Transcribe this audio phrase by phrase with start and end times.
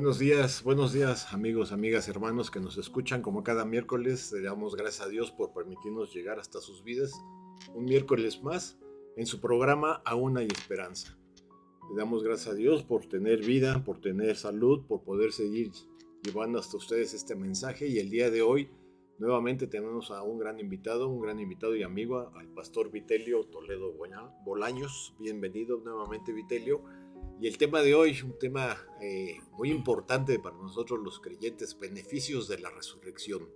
[0.00, 4.32] Buenos días, buenos días amigos, amigas, hermanos que nos escuchan como cada miércoles.
[4.32, 7.12] Le damos gracias a Dios por permitirnos llegar hasta sus vidas.
[7.74, 8.78] Un miércoles más
[9.18, 11.18] en su programa Aún hay esperanza.
[11.90, 15.70] Le damos gracias a Dios por tener vida, por tener salud, por poder seguir
[16.22, 17.86] llevando hasta ustedes este mensaje.
[17.86, 18.70] Y el día de hoy
[19.18, 23.92] nuevamente tenemos a un gran invitado, un gran invitado y amigo, al pastor Vitelio Toledo
[24.46, 25.14] Bolaños.
[25.18, 26.84] Bienvenido nuevamente Vitelio.
[27.40, 32.48] Y el tema de hoy, un tema eh, muy importante para nosotros los creyentes, beneficios
[32.48, 33.48] de la resurrección.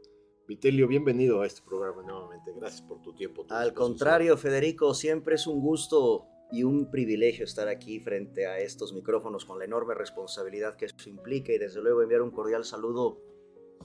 [0.48, 2.52] Vitelio, bienvenido a este programa nuevamente.
[2.54, 3.44] Gracias por tu tiempo.
[3.44, 8.58] tu Al contrario, Federico, siempre es un gusto y un privilegio estar aquí frente a
[8.58, 12.64] estos micrófonos con la enorme responsabilidad que eso implica y desde luego enviar un cordial
[12.64, 13.20] saludo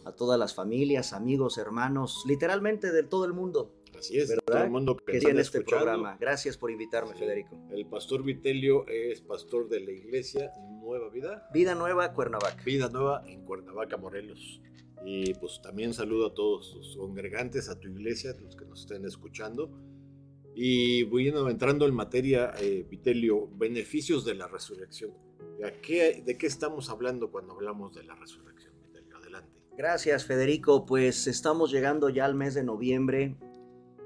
[0.06, 4.44] a todas las familias, amigos, hermanos, literalmente de todo el mundo Así es, ¿verdad?
[4.46, 6.18] todo el mundo que, que tiene este programa.
[6.20, 7.20] Gracias por invitarme, Sí.
[7.20, 7.58] Federico.
[7.72, 12.64] El pastor Vitelio es pastor de la iglesia Nueva Vida, Vida Nueva, Cuernavaca.
[12.64, 14.62] Vida Nueva en Cuernavaca, Morelos.
[15.06, 19.06] Y pues también saludo a todos tus congregantes, a tu iglesia, los que nos estén
[19.06, 19.70] escuchando.
[20.56, 25.12] Y bueno, entrando en materia, eh, Vitelio, beneficios de la resurrección.
[25.64, 29.16] ¿A qué- ¿De qué estamos hablando cuando hablamos de la resurrección, Vitelio?
[29.18, 29.50] Adelante.
[29.78, 30.86] Gracias, Federico.
[30.86, 33.38] Pues estamos llegando ya al mes de noviembre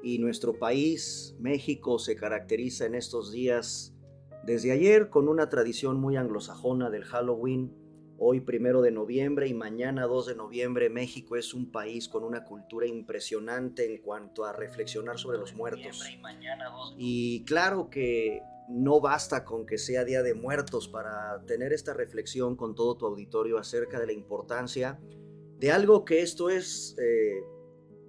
[0.03, 3.95] y nuestro país, México, se caracteriza en estos días
[4.43, 7.73] desde ayer con una tradición muy anglosajona del Halloween.
[8.17, 12.43] Hoy primero de noviembre y mañana 2 de noviembre México es un país con una
[12.43, 16.03] cultura impresionante en cuanto a reflexionar sobre los muertos.
[16.97, 22.57] Y claro que no basta con que sea Día de Muertos para tener esta reflexión
[22.57, 24.99] con todo tu auditorio acerca de la importancia
[25.59, 27.41] de algo que esto es eh,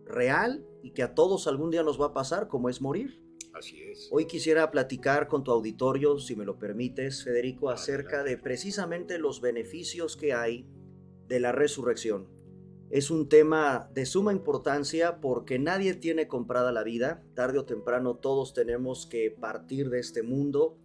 [0.07, 3.19] real y que a todos algún día nos va a pasar, como es morir.
[3.55, 4.11] Así es.
[4.13, 8.37] Hoy quisiera platicar con tu auditorio, si me lo permites, Federico, acerca Adelante.
[8.37, 10.69] de precisamente los beneficios que hay
[11.27, 12.29] de la resurrección.
[12.91, 17.25] Es un tema de suma importancia porque nadie tiene comprada la vida.
[17.35, 20.77] Tarde o temprano todos tenemos que partir de este mundo.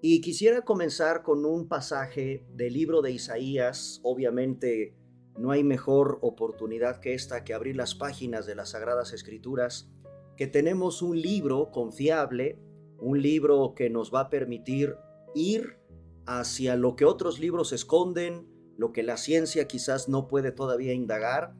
[0.00, 4.00] Y quisiera comenzar con un pasaje del libro de Isaías.
[4.02, 4.94] Obviamente
[5.38, 9.90] no hay mejor oportunidad que esta que abrir las páginas de las Sagradas Escrituras
[10.36, 12.58] que tenemos un libro confiable,
[12.98, 14.96] un libro que nos va a permitir
[15.34, 15.78] ir
[16.26, 18.46] hacia lo que otros libros esconden,
[18.76, 21.54] lo que la ciencia quizás no puede todavía indagar,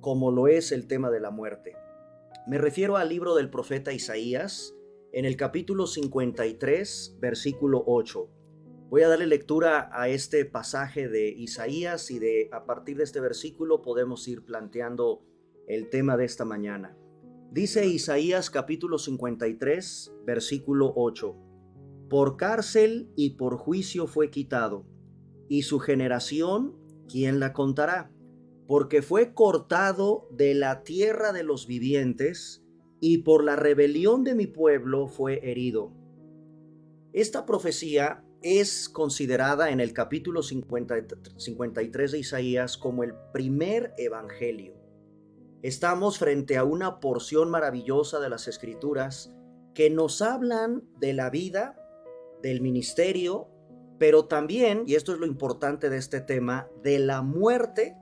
[0.00, 1.76] como lo es el tema de la muerte.
[2.46, 4.74] Me refiero al libro del profeta Isaías,
[5.12, 8.35] en el capítulo 53, versículo 8.
[8.88, 13.18] Voy a darle lectura a este pasaje de Isaías y de a partir de este
[13.18, 15.24] versículo podemos ir planteando
[15.66, 16.96] el tema de esta mañana.
[17.50, 21.36] Dice Isaías capítulo 53, versículo 8.
[22.08, 24.86] Por cárcel y por juicio fue quitado,
[25.48, 26.76] y su generación,
[27.08, 28.12] ¿quién la contará?
[28.68, 32.64] Porque fue cortado de la tierra de los vivientes,
[33.00, 35.92] y por la rebelión de mi pueblo fue herido.
[37.12, 40.94] Esta profecía es considerada en el capítulo 50
[41.36, 44.74] 53 de Isaías como el primer evangelio.
[45.62, 49.34] Estamos frente a una porción maravillosa de las escrituras
[49.74, 51.76] que nos hablan de la vida,
[52.40, 53.48] del ministerio,
[53.98, 57.96] pero también, y esto es lo importante de este tema, de la muerte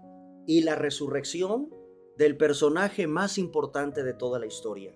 [0.47, 1.71] y la resurrección
[2.19, 4.93] del personaje más importante de toda la historia.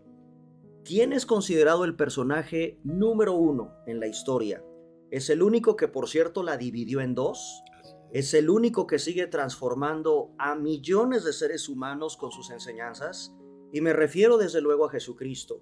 [0.84, 4.62] ¿Quién es considerado el personaje número uno en la historia?
[5.10, 7.62] Es el único que, por cierto, la dividió en dos.
[8.12, 13.34] Es el único que sigue transformando a millones de seres humanos con sus enseñanzas.
[13.72, 15.60] Y me refiero desde luego a Jesucristo,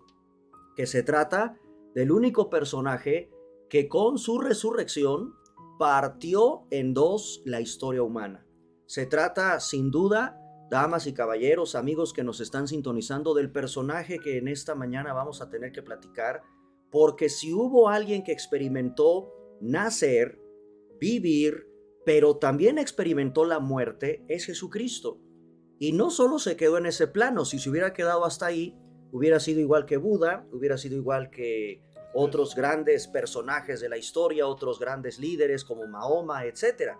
[0.76, 1.58] que se trata
[1.94, 3.30] del único personaje
[3.68, 5.34] que con su resurrección
[5.78, 8.46] partió en dos la historia humana.
[8.86, 10.40] Se trata sin duda,
[10.70, 15.42] damas y caballeros, amigos que nos están sintonizando, del personaje que en esta mañana vamos
[15.42, 16.42] a tener que platicar,
[16.90, 20.40] porque si hubo alguien que experimentó nacer,
[21.00, 21.66] vivir,
[22.04, 25.20] pero también experimentó la muerte, es Jesucristo.
[25.78, 28.76] Y no solo se quedó en ese plano, si se hubiera quedado hasta ahí,
[29.12, 31.82] hubiera sido igual que Buda, hubiera sido igual que
[32.14, 36.92] otros grandes personajes de la historia, otros grandes líderes como Mahoma, etc.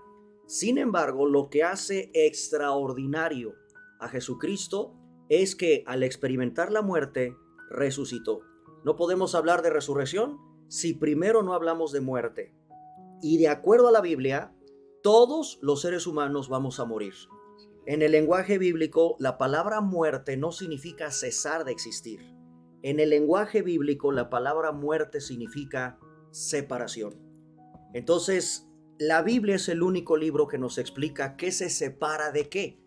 [0.46, 3.54] Sin embargo, lo que hace extraordinario
[3.98, 4.94] a Jesucristo
[5.28, 7.34] es que al experimentar la muerte,
[7.70, 8.40] resucitó.
[8.84, 12.54] No podemos hablar de resurrección si primero no hablamos de muerte.
[13.22, 14.54] Y de acuerdo a la Biblia,
[15.02, 17.14] todos los seres humanos vamos a morir.
[17.86, 22.20] En el lenguaje bíblico, la palabra muerte no significa cesar de existir.
[22.82, 25.98] En el lenguaje bíblico, la palabra muerte significa
[26.30, 27.14] separación.
[27.94, 32.80] Entonces, la Biblia es el único libro que nos explica qué se separa de qué.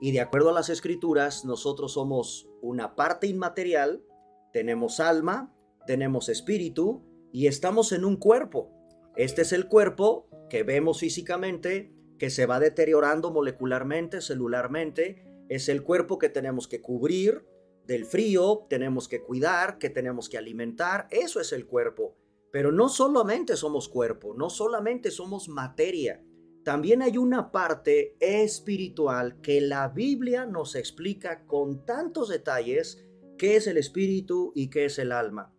[0.00, 4.04] Y de acuerdo a las escrituras, nosotros somos una parte inmaterial,
[4.52, 5.54] tenemos alma,
[5.86, 7.02] tenemos espíritu
[7.32, 8.70] y estamos en un cuerpo.
[9.16, 15.24] Este es el cuerpo que vemos físicamente, que se va deteriorando molecularmente, celularmente.
[15.48, 17.46] Es el cuerpo que tenemos que cubrir
[17.86, 21.08] del frío, tenemos que cuidar, que tenemos que alimentar.
[21.10, 22.16] Eso es el cuerpo.
[22.52, 26.22] Pero no solamente somos cuerpo, no solamente somos materia.
[26.64, 33.04] También hay una parte espiritual que la Biblia nos explica con tantos detalles
[33.36, 35.52] qué es el espíritu y qué es el alma.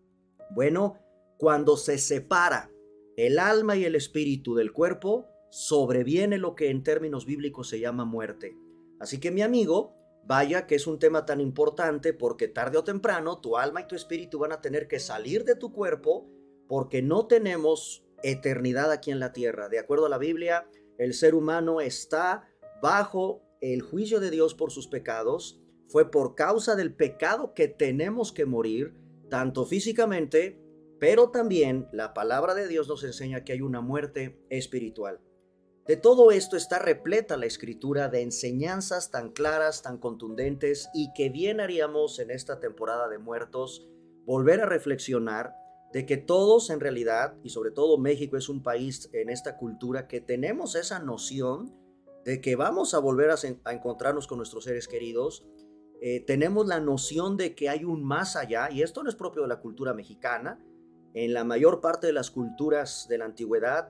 [0.52, 1.03] Bueno,
[1.44, 2.72] cuando se separa
[3.18, 8.06] el alma y el espíritu del cuerpo, sobreviene lo que en términos bíblicos se llama
[8.06, 8.56] muerte.
[9.02, 9.94] Así que mi amigo,
[10.24, 13.96] vaya que es un tema tan importante porque tarde o temprano tu alma y tu
[13.96, 16.30] espíritu van a tener que salir de tu cuerpo
[16.70, 19.68] porque no tenemos eternidad aquí en la tierra.
[19.68, 22.48] De acuerdo a la Biblia, el ser humano está
[22.82, 25.62] bajo el juicio de Dios por sus pecados.
[25.90, 28.96] Fue por causa del pecado que tenemos que morir,
[29.30, 30.63] tanto físicamente,
[31.04, 35.20] pero también la palabra de Dios nos enseña que hay una muerte espiritual.
[35.86, 41.28] De todo esto está repleta la escritura de enseñanzas tan claras, tan contundentes y que
[41.28, 43.86] bien haríamos en esta temporada de muertos
[44.24, 45.54] volver a reflexionar
[45.92, 50.08] de que todos en realidad, y sobre todo México es un país en esta cultura
[50.08, 51.76] que tenemos esa noción
[52.24, 55.46] de que vamos a volver a, encontrarnos con nuestros seres queridos,
[56.02, 59.42] eh, tenemos la noción de que hay un más allá, y esto no es propio
[59.42, 60.64] de la cultura mexicana,
[61.14, 63.90] en la mayor parte de las culturas de la antigüedad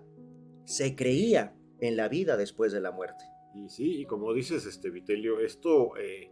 [0.65, 3.23] se creía en la vida después de la muerte.
[3.55, 6.31] Y sí, y como dices, este Vitelio, esto eh,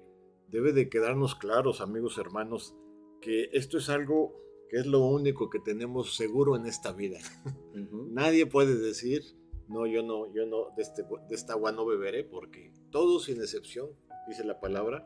[0.50, 2.76] debe de quedarnos claros, amigos hermanos,
[3.22, 7.20] que esto es algo que es lo único que tenemos seguro en esta vida.
[8.10, 9.22] Nadie puede decir,
[9.68, 13.42] no, yo no, yo no, de, este, de esta agua no beberé, porque todos sin
[13.42, 13.90] excepción,
[14.28, 15.06] dice la palabra,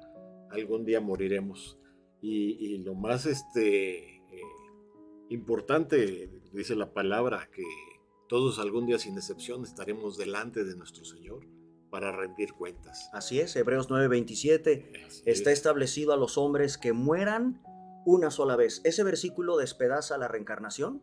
[0.51, 1.79] algún día moriremos.
[2.21, 4.14] Y, lo más este,
[5.29, 7.63] importante, dice la palabra, que
[8.27, 11.45] todos algún día sin excepción estaremos delante de nuestro Señor
[11.89, 13.09] para rendir cuentas.
[13.13, 17.61] Así es, Hebreos 9:27 está establecido a los hombres que mueran
[18.05, 18.81] una sola vez.
[18.83, 21.01] Ese versículo despedaza la reencarnación.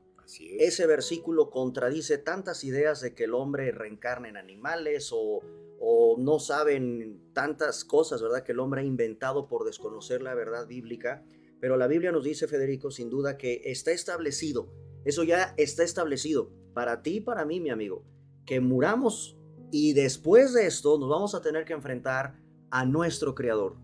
[0.59, 5.41] Ese versículo contradice tantas ideas de que el hombre reencarna en animales o,
[5.81, 8.45] o no saben tantas cosas, ¿verdad?
[8.45, 11.25] Que el hombre ha inventado por desconocer la verdad bíblica.
[11.63, 14.75] Pero la Biblia nos dice, Federico, sin duda que está establecido.
[15.05, 18.05] Eso ya está establecido para ti y para mí, mi amigo.
[18.45, 19.39] Que muramos
[19.71, 22.35] y después de esto nos vamos a tener que enfrentar
[22.73, 23.77] a nuestro Creador.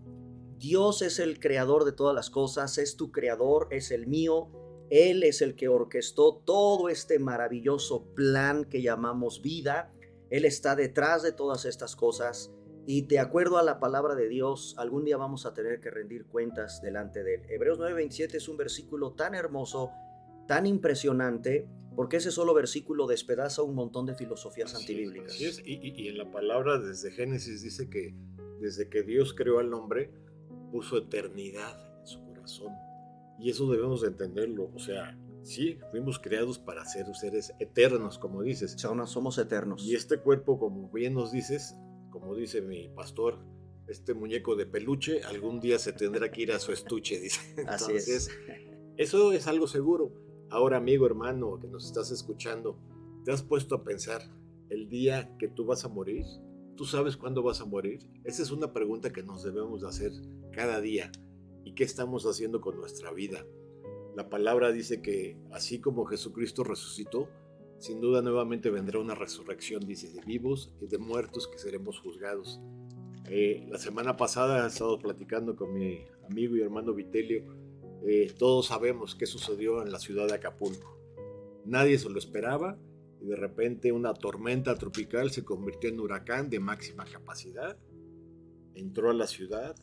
[0.57, 4.49] Dios es el creador de todas las cosas, es tu creador, es el mío.
[4.89, 9.93] Él es el que orquestó todo este maravilloso plan que llamamos vida.
[10.29, 12.51] Él está detrás de todas estas cosas
[12.91, 16.25] y de acuerdo a la palabra de Dios, algún día vamos a tener que rendir
[16.25, 17.41] cuentas delante de Él.
[17.47, 19.91] Hebreos 9:27 es un versículo tan hermoso,
[20.47, 25.39] tan impresionante, porque ese solo versículo despedaza un montón de filosofías antibíblicas.
[25.39, 28.15] Y, y en la palabra desde Génesis dice que
[28.59, 30.11] desde que Dios creó al hombre,
[30.71, 32.73] puso eternidad en su corazón.
[33.37, 34.71] Y eso debemos de entenderlo.
[34.73, 38.75] O sea, sí, fuimos creados para ser seres eternos, como dices.
[38.79, 39.85] Somos eternos.
[39.85, 41.75] Y este cuerpo, como bien nos dices,
[42.09, 43.37] como dice mi pastor,
[43.87, 47.39] este muñeco de peluche, algún día se tendrá que ir a su estuche, dice.
[47.67, 48.29] Así es.
[48.97, 50.11] Eso es algo seguro.
[50.49, 52.77] Ahora, amigo, hermano, que nos estás escuchando,
[53.23, 54.21] ¿te has puesto a pensar
[54.69, 56.25] el día que tú vas a morir?
[56.75, 57.99] ¿Tú sabes cuándo vas a morir?
[58.23, 60.11] Esa es una pregunta que nos debemos de hacer
[60.51, 61.11] cada día.
[61.65, 63.45] ¿Y qué estamos haciendo con nuestra vida?
[64.15, 67.29] La palabra dice que así como Jesucristo resucitó,
[67.79, 72.61] sin duda nuevamente vendrá una resurrección, dice, de vivos y de muertos que seremos juzgados.
[73.29, 77.43] Eh, la semana pasada he estado platicando con mi amigo y hermano Vitelio.
[78.05, 80.97] Eh, todos sabemos qué sucedió en la ciudad de Acapulco.
[81.65, 82.77] Nadie se lo esperaba
[83.21, 87.77] y de repente una tormenta tropical se convirtió en huracán de máxima capacidad,
[88.73, 89.75] entró a la ciudad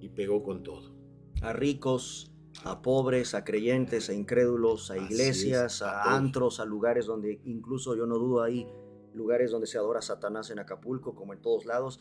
[0.00, 0.94] y pegó con todo.
[1.42, 2.32] A ricos,
[2.64, 7.96] a pobres, a creyentes, a incrédulos, a iglesias, es, a antros, a lugares donde incluso
[7.96, 8.66] yo no dudo ahí,
[9.14, 12.00] lugares donde se adora a Satanás en Acapulco, como en todos lados.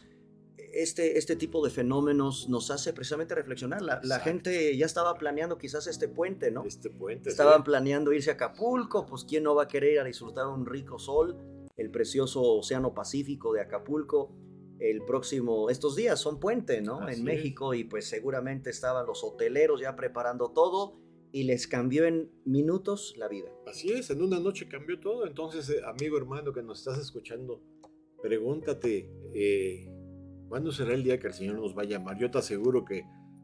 [0.58, 3.82] Este, este tipo de fenómenos nos hace precisamente reflexionar.
[3.82, 6.64] La, gente ya estaba planeando quizás este puente, ¿no?
[6.66, 7.30] Este puente.
[7.30, 7.64] Estaban sí.
[7.64, 11.00] planeando irse a Acapulco, pues quién no va a querer ir a disfrutar un rico
[11.00, 11.38] sol,
[11.78, 14.32] el precioso océano Pacífico de Acapulco.
[14.79, 17.00] El próximo, estos días son puente, ¿no?
[17.01, 17.24] Así en es.
[17.24, 20.98] México y pues seguramente estaban los hoteleros ya preparando todo
[21.32, 23.50] y les cambió en minutos la vida.
[23.67, 25.27] Así es, en una noche cambió todo.
[25.27, 27.62] Entonces, eh, amigo hermano que nos estás escuchando,
[28.22, 29.89] pregúntate, eh,
[30.48, 32.17] ¿cuándo será el día que el Señor nos va a llamar?
[32.17, 33.03] Yo te aseguro que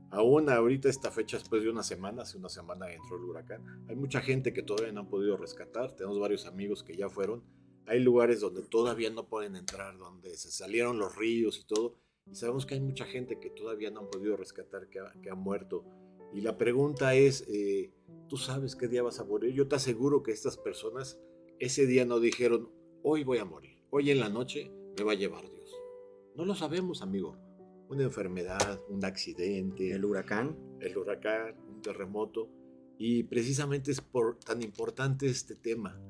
[0.10, 3.96] aún ahorita esta fecha, después de una semana, hace una semana entró el huracán, hay
[3.96, 7.44] mucha gente que todavía no han podido rescatar, tenemos varios amigos que ya fueron,
[7.92, 12.36] hay lugares donde todavía no pueden entrar, donde se salieron los ríos y todo, y
[12.36, 15.36] sabemos que hay mucha gente que todavía no han podido rescatar, que ha, que ha
[15.36, 15.84] muerto.
[16.34, 17.92] Y la pregunta es, eh,
[18.30, 19.54] ¿tú sabes qué día vas a morir?
[19.54, 21.20] Yo te aseguro que estas personas
[21.60, 22.72] ese día no dijeron,
[23.04, 25.76] hoy voy a morir, hoy en la noche me va a llevar Dios.
[26.38, 27.36] No lo sabemos, amigo.
[27.90, 32.48] Una enfermedad, un accidente, El huracán, el huracán, un terremoto.
[32.98, 36.02] Y precisamente es por tan importante este tema.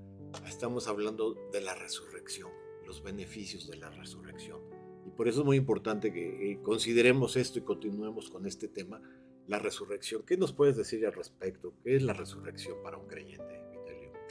[0.48, 2.50] Estamos hablando de la resurrección,
[2.86, 4.60] los beneficios de la resurrección.
[5.06, 9.02] Y por eso es muy importante que eh, consideremos esto y continuemos con este tema,
[9.48, 10.24] la resurrección.
[10.24, 11.74] ¿Qué nos puedes decir al respecto?
[11.84, 13.62] ¿Qué es la resurrección para un creyente?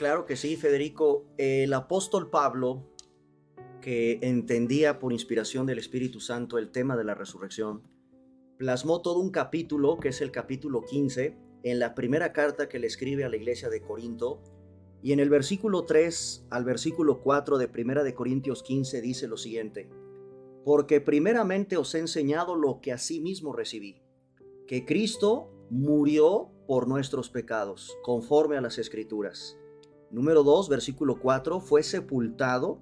[0.00, 1.26] Claro que sí, Federico.
[1.36, 2.86] El apóstol Pablo,
[3.82, 7.82] que entendía por inspiración del Espíritu Santo el tema de la resurrección,
[8.56, 12.86] plasmó todo un capítulo, que es el capítulo 15, en la primera carta que le
[12.86, 14.42] escribe a la iglesia de Corinto.
[15.02, 19.36] Y en el versículo 3 al versículo 4 de Primera de Corintios 15 dice lo
[19.36, 19.88] siguiente:
[20.64, 24.02] Porque primeramente os he enseñado lo que asimismo recibí,
[24.66, 29.56] que Cristo murió por nuestros pecados, conforme a las Escrituras.
[30.10, 32.80] Número 2, versículo 4, fue sepultado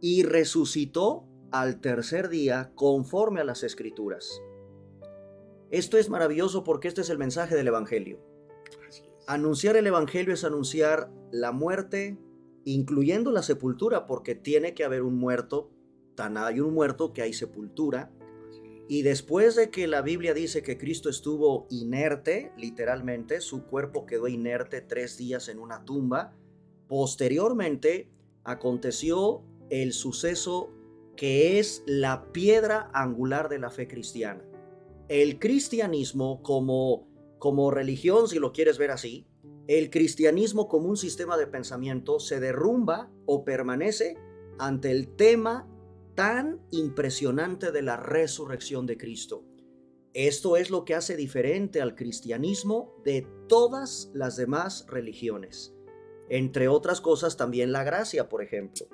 [0.00, 4.40] y resucitó al tercer día, conforme a las Escrituras.
[5.70, 8.20] Esto es maravilloso porque este es el mensaje del Evangelio.
[9.26, 12.18] Anunciar el Evangelio es anunciar la muerte,
[12.64, 15.70] incluyendo la sepultura, porque tiene que haber un muerto,
[16.14, 18.12] tan hay un muerto que hay sepultura.
[18.88, 24.26] Y después de que la Biblia dice que Cristo estuvo inerte, literalmente, su cuerpo quedó
[24.26, 26.34] inerte tres días en una tumba,
[26.88, 28.10] posteriormente
[28.42, 30.72] aconteció el suceso
[31.16, 34.42] que es la piedra angular de la fe cristiana.
[35.08, 37.06] El cristianismo como,
[37.38, 39.26] como religión, si lo quieres ver así,
[39.70, 44.16] el cristianismo como un sistema de pensamiento se derrumba o permanece
[44.58, 45.68] ante el tema
[46.16, 49.44] tan impresionante de la resurrección de Cristo.
[50.12, 55.72] Esto es lo que hace diferente al cristianismo de todas las demás religiones.
[56.28, 58.88] Entre otras cosas, también la gracia, por ejemplo.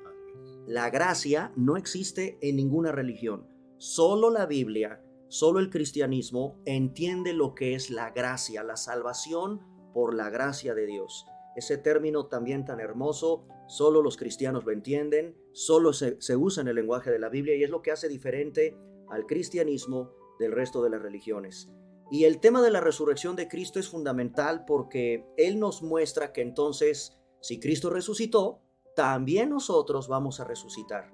[0.67, 3.49] La gracia no existe en ninguna religión.
[3.79, 10.15] Solo la Biblia, solo el cristianismo entiende lo que es la gracia, la salvación por
[10.15, 11.25] la gracia de Dios.
[11.57, 16.69] Ese término también tan hermoso, solo los cristianos lo entienden, solo se, se usa en
[16.69, 18.77] el lenguaje de la Biblia y es lo que hace diferente
[19.09, 21.71] al cristianismo del resto de las religiones.
[22.11, 26.43] Y el tema de la resurrección de Cristo es fundamental porque Él nos muestra que
[26.43, 28.61] entonces, si Cristo resucitó,
[28.95, 31.11] también nosotros vamos a resucitar.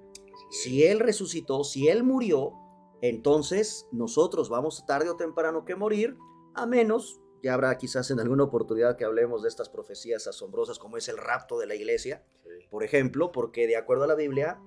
[0.50, 2.54] Si Él resucitó, si Él murió,
[3.00, 6.16] entonces nosotros vamos tarde o temprano que morir,
[6.56, 10.96] a menos, ya habrá quizás en alguna oportunidad que hablemos de estas profecías asombrosas como
[10.96, 12.66] es el rapto de la iglesia, Sí.
[12.70, 14.60] por ejemplo, porque de acuerdo a la Biblia,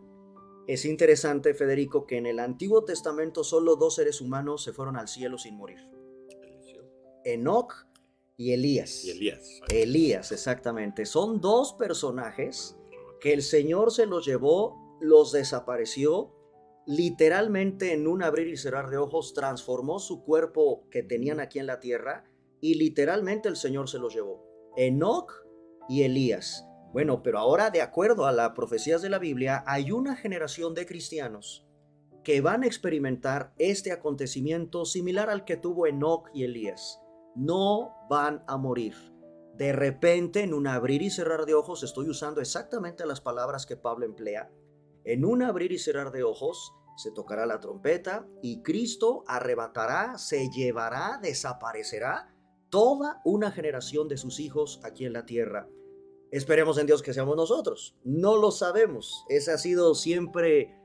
[0.67, 5.07] es interesante, Federico, que en el Antiguo Testamento solo dos seres humanos se fueron al
[5.07, 5.79] cielo sin morir.
[7.23, 7.73] Enoch
[8.37, 9.03] y Elías.
[9.05, 9.61] Y Elías.
[9.69, 11.05] Elías, exactamente.
[11.05, 12.75] Son dos personajes
[13.19, 16.33] que el Señor se los llevó, los desapareció,
[16.85, 21.67] literalmente en un abrir y cerrar de ojos, transformó su cuerpo que tenían aquí en
[21.67, 22.25] la tierra
[22.61, 24.45] y literalmente el Señor se los llevó.
[24.77, 25.31] Enoch
[25.87, 26.65] y Elías.
[26.91, 30.85] Bueno, pero ahora de acuerdo a las profecías de la Biblia, hay una generación de
[30.85, 31.67] cristianos
[32.23, 36.99] que van a experimentar este acontecimiento similar al que tuvo Enoch y Elías.
[37.35, 38.95] No van a morir.
[39.55, 43.77] De repente, en un abrir y cerrar de ojos, estoy usando exactamente las palabras que
[43.77, 44.51] Pablo emplea.
[45.03, 50.49] En un abrir y cerrar de ojos, se tocará la trompeta y Cristo arrebatará, se
[50.49, 52.34] llevará, desaparecerá
[52.75, 55.69] toda una generación de sus hijos aquí en la tierra.
[56.29, 57.95] Esperemos en Dios que seamos nosotros.
[58.03, 59.23] No lo sabemos.
[59.29, 60.75] Ese ha sido siempre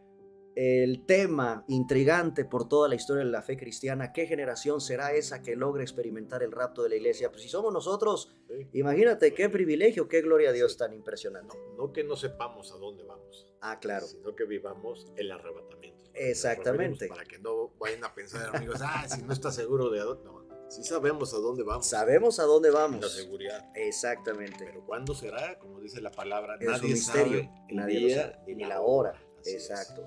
[0.54, 5.42] el tema intrigante por toda la historia de la fe cristiana, ¿qué generación será esa
[5.42, 7.30] que logre experimentar el rapto de la iglesia?
[7.32, 8.68] Pues si somos nosotros, Sí.
[8.75, 11.56] imagínate qué privilegio, qué gloria a Dios tan impresionante.
[11.76, 14.06] No, no que no sepamos a dónde vamos, Ah, claro.
[14.06, 16.04] sino que vivamos el arrebatamiento.
[16.14, 17.09] Exactamente.
[17.09, 20.25] Para que no vayan a pensar, amigos, ah, si no está seguro de a dónde.
[20.25, 20.39] No,
[20.71, 21.87] sí sabemos a dónde vamos.
[21.87, 23.12] Sabemos a dónde La vamos.
[23.12, 23.71] seguridad.
[23.75, 24.65] Exactamente.
[24.65, 25.59] Pero ¿cuándo será?
[25.59, 27.25] Como dice la palabra, Es un nadie misterio.
[27.43, 29.12] sabe el Nadie lo día sabe, ni la hora.
[29.45, 30.07] Exacto.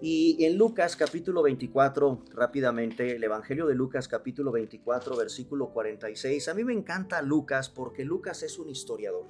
[0.00, 6.48] Y en Lucas capítulo 24, rápidamente, el Evangelio de Lucas capítulo 24, versículo 46.
[6.48, 9.26] A mí me encanta Lucas porque Lucas es un historiador.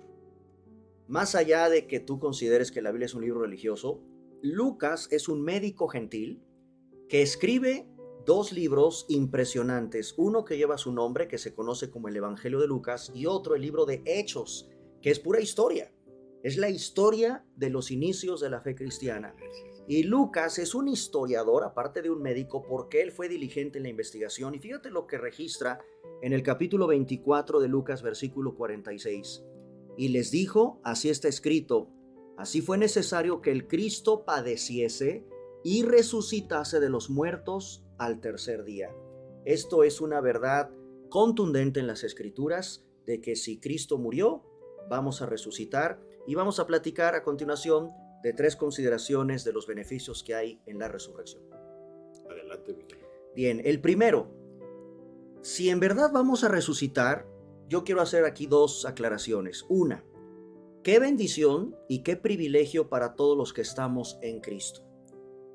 [1.06, 4.00] Más allá de que tú consideres que la Biblia es un libro religioso,
[4.42, 6.42] Lucas es un médico gentil
[7.08, 7.86] que escribe
[8.24, 10.14] dos libros impresionantes.
[10.16, 13.54] Uno que lleva su nombre, que se conoce como el Evangelio de Lucas, y otro
[13.54, 14.68] el libro de Hechos,
[15.02, 15.92] que es pura historia.
[16.42, 19.34] Es la historia de los inicios de la fe cristiana.
[19.86, 23.90] Y Lucas es un historiador, aparte de un médico, porque él fue diligente en la
[23.90, 24.54] investigación.
[24.54, 25.78] Y fíjate lo que registra
[26.22, 29.44] en el capítulo 24 de Lucas, versículo 46.
[29.96, 31.90] Y les dijo, así está escrito,
[32.36, 35.26] así fue necesario que el Cristo padeciese
[35.62, 38.94] y resucitase de los muertos al tercer día.
[39.44, 40.70] Esto es una verdad
[41.08, 44.42] contundente en las escrituras de que si Cristo murió,
[44.88, 47.90] vamos a resucitar y vamos a platicar a continuación
[48.22, 51.42] de tres consideraciones de los beneficios que hay en la resurrección.
[52.30, 52.98] Adelante, Miguel.
[53.34, 54.30] Bien, el primero,
[55.42, 57.26] si en verdad vamos a resucitar,
[57.68, 59.66] yo quiero hacer aquí dos aclaraciones.
[59.68, 60.04] Una,
[60.82, 64.82] qué bendición y qué privilegio para todos los que estamos en Cristo.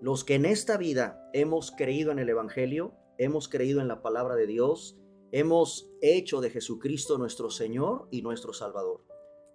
[0.01, 4.35] Los que en esta vida hemos creído en el Evangelio, hemos creído en la palabra
[4.35, 4.97] de Dios,
[5.31, 9.03] hemos hecho de Jesucristo nuestro Señor y nuestro Salvador.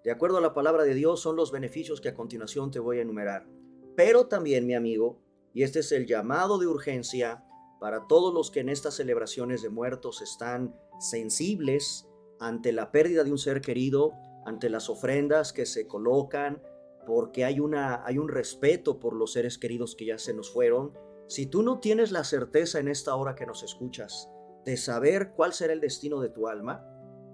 [0.04, 2.98] De acuerdo a la palabra de Dios son los beneficios que a continuación te voy
[2.98, 3.46] a enumerar.
[3.96, 5.18] Pero también, mi amigo,
[5.54, 7.42] y este es el llamado de urgencia
[7.80, 12.06] para todos los que en estas celebraciones de muertos están sensibles
[12.38, 14.12] ante la pérdida de un ser querido,
[14.44, 16.62] ante las ofrendas que se colocan,
[17.04, 20.92] porque hay, una, hay un respeto por los seres queridos que ya se nos fueron.
[21.28, 24.28] Si tú no tienes la certeza en esta hora que nos escuchas
[24.64, 26.84] de saber cuál será el destino de tu alma,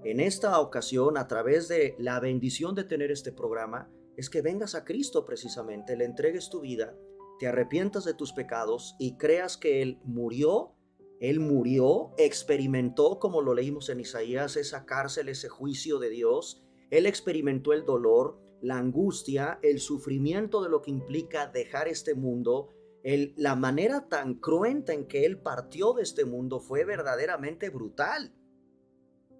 [0.03, 4.75] en esta ocasión, a través de la bendición de tener este programa, es que vengas
[4.75, 6.97] a Cristo precisamente, le entregues tu vida,
[7.39, 10.75] te arrepientas de tus pecados y creas que Él murió,
[11.21, 17.07] Él murió, experimentó, como lo leímos en Isaías, esa cárcel, ese juicio de Dios, Él
[17.07, 22.68] experimentó el dolor, la angustia, el sufrimiento de lo que implica dejar este mundo,
[23.03, 28.35] el, la manera tan cruenta en que Él partió de este mundo fue verdaderamente brutal.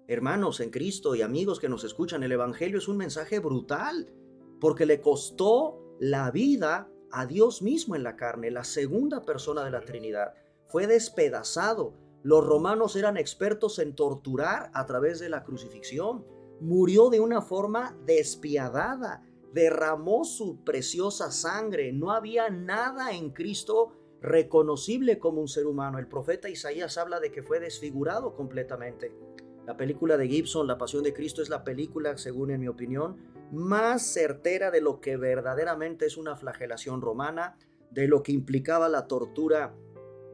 [0.07, 4.11] Hermanos en Cristo y amigos que nos escuchan, el Evangelio es un mensaje brutal,
[4.59, 9.71] porque le costó la vida a Dios mismo en la carne, la segunda persona de
[9.71, 10.33] la Trinidad.
[10.67, 11.93] Fue despedazado.
[12.23, 16.25] Los romanos eran expertos en torturar a través de la crucifixión.
[16.61, 19.23] Murió de una forma despiadada.
[19.53, 21.91] Derramó su preciosa sangre.
[21.91, 25.97] No había nada en Cristo reconocible como un ser humano.
[25.97, 29.11] El profeta Isaías habla de que fue desfigurado completamente.
[29.65, 33.17] La película de Gibson, La Pasión de Cristo, es la película, según en mi opinión,
[33.51, 37.57] más certera de lo que verdaderamente es una flagelación romana,
[37.89, 39.75] de lo que implicaba la tortura,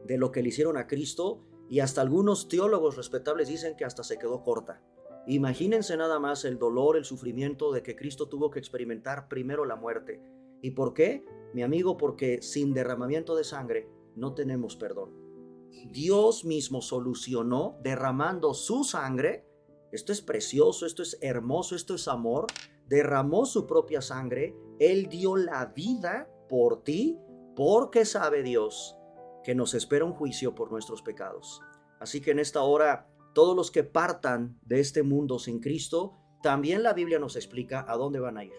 [0.04, 4.02] de lo que le hicieron a Cristo, y hasta algunos teólogos respetables dicen que hasta
[4.02, 4.82] se quedó corta.
[5.28, 9.76] Imagínense nada más el dolor, el sufrimiento de que Cristo tuvo que experimentar primero la
[9.76, 10.22] muerte.
[10.62, 11.22] ¿Y por qué?
[11.52, 15.10] Mi amigo, porque sin derramamiento de sangre no tenemos perdón.
[15.92, 19.46] Dios mismo solucionó derramando su sangre.
[19.92, 22.46] Esto es precioso, esto es hermoso, esto es amor.
[22.86, 24.56] Derramó su propia sangre.
[24.78, 27.18] Él dio la vida por ti
[27.54, 28.96] porque sabe Dios
[29.44, 31.60] que nos espera un juicio por nuestros pecados.
[32.00, 36.82] Así que en esta hora, todos los que partan de este mundo sin Cristo, también
[36.82, 38.52] la Biblia nos explica a dónde van a ir.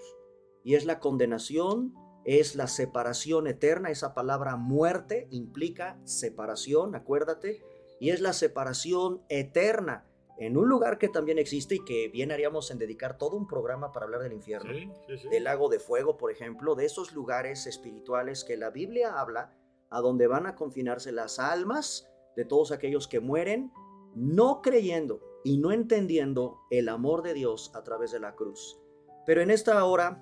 [0.63, 1.93] Y es la condenación,
[2.25, 3.89] es la separación eterna.
[3.89, 7.63] Esa palabra muerte implica separación, acuérdate.
[7.99, 10.05] Y es la separación eterna
[10.38, 13.91] en un lugar que también existe y que bien haríamos en dedicar todo un programa
[13.91, 14.73] para hablar del infierno.
[14.73, 15.29] Sí, sí, sí.
[15.29, 19.53] Del lago de fuego, por ejemplo, de esos lugares espirituales que la Biblia habla,
[19.89, 23.71] a donde van a confinarse las almas de todos aquellos que mueren,
[24.19, 28.77] no creyendo y no entendiendo el amor de Dios a través de la cruz.
[29.25, 30.21] Pero en esta hora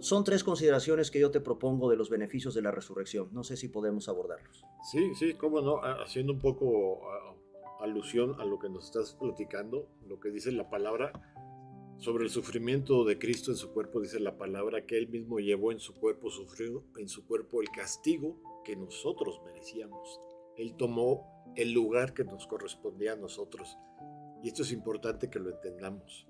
[0.00, 3.28] son tres consideraciones que yo te propongo de los beneficios de la resurrección.
[3.32, 4.64] No sé si podemos abordarlos.
[4.90, 7.00] Sí, sí, cómo no, haciendo un poco
[7.80, 11.12] alusión a lo que nos estás platicando, lo que dice la palabra,
[12.00, 15.70] Sobre el sufrimiento de Cristo en su cuerpo dice la palabra que él mismo llevó
[15.70, 20.18] en su cuerpo, sufrió en su cuerpo el castigo que nosotros merecíamos.
[20.60, 23.78] Él tomó el lugar que nos correspondía a nosotros.
[24.42, 26.28] Y esto es importante que lo entendamos.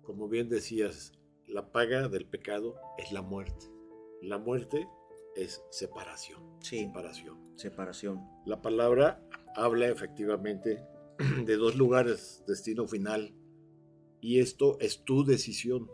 [0.00, 1.12] Como bien decías,
[1.46, 3.66] la paga del pecado es la muerte.
[4.22, 4.88] La muerte
[5.36, 6.42] es separación.
[6.60, 6.86] Sí.
[6.86, 7.38] Separación.
[7.56, 8.20] Separación.
[8.46, 9.22] La palabra
[9.54, 10.82] habla efectivamente
[11.44, 13.34] de dos lugares, destino final,
[14.22, 15.90] y esto es tu decisión.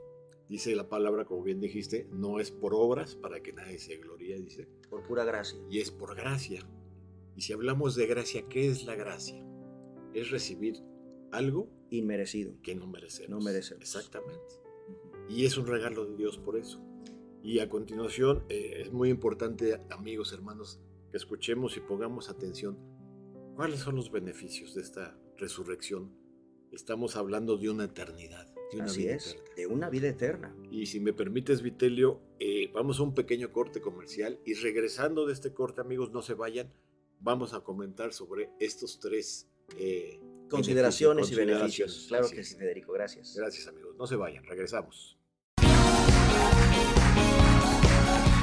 [0.48, 4.38] Dice la palabra, como bien dijiste, no es por obras para que nadie se gloríe,
[4.38, 4.68] dice.
[4.88, 5.58] Por pura gracia.
[5.68, 6.64] Y es por gracia.
[7.36, 9.44] Y si hablamos de gracia, ¿qué es la gracia?
[10.14, 10.82] Es recibir
[11.30, 12.54] algo Inmerecido.
[12.62, 13.30] que no merecemos.
[13.30, 13.82] No merecemos.
[13.82, 14.54] Exactamente.
[15.28, 16.82] Y es un regalo de Dios por eso.
[17.42, 22.78] Y a continuación, eh, es muy importante, amigos, hermanos, que escuchemos y pongamos atención.
[23.54, 26.12] ¿Cuáles son los beneficios de esta resurrección?
[26.72, 28.46] Estamos hablando de una eternidad.
[28.72, 29.32] De una Así vida es.
[29.34, 29.54] eterna.
[29.56, 30.56] De una vida eterna.
[30.70, 35.32] Y si me permites, Vitelio, eh, vamos a un pequeño corte comercial y regresando de
[35.32, 36.72] este corte, amigos, no se vayan,
[37.20, 39.46] vamos a comentar sobre estos tres
[39.78, 41.58] eh, Consideraciones y consideraciones.
[41.58, 42.04] beneficios.
[42.08, 42.92] Claro Así que sí, Federico.
[42.92, 43.34] Gracias.
[43.36, 43.96] Gracias, amigos.
[43.98, 45.18] No se vayan, regresamos.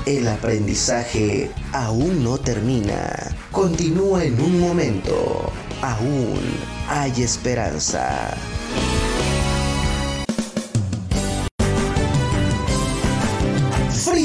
[0.06, 3.16] El aprendizaje aún no termina.
[3.54, 5.50] Continúa en un momento.
[5.82, 6.40] Aún
[6.90, 8.36] hay esperanza.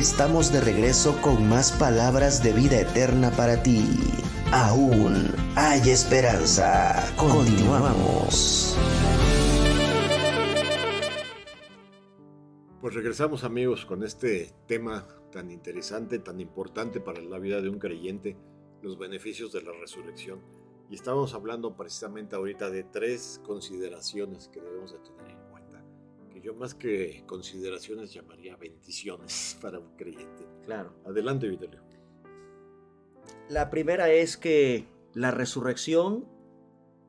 [0.00, 3.84] Estamos de regreso con más palabras de vida eterna para ti.
[4.50, 7.12] Aún hay esperanza.
[7.18, 8.78] Continuamos.
[12.80, 17.78] Pues regresamos amigos con este tema tan interesante, tan importante para la vida de un
[17.78, 18.38] creyente,
[18.80, 20.40] los beneficios de la resurrección.
[20.88, 25.19] Y estamos hablando precisamente ahorita de tres consideraciones que debemos de tener
[26.40, 30.46] que yo más que consideraciones llamaría bendiciones para un creyente.
[30.64, 30.94] Claro.
[31.04, 31.80] Adelante, Vitelio.
[33.48, 36.26] La primera es que la resurrección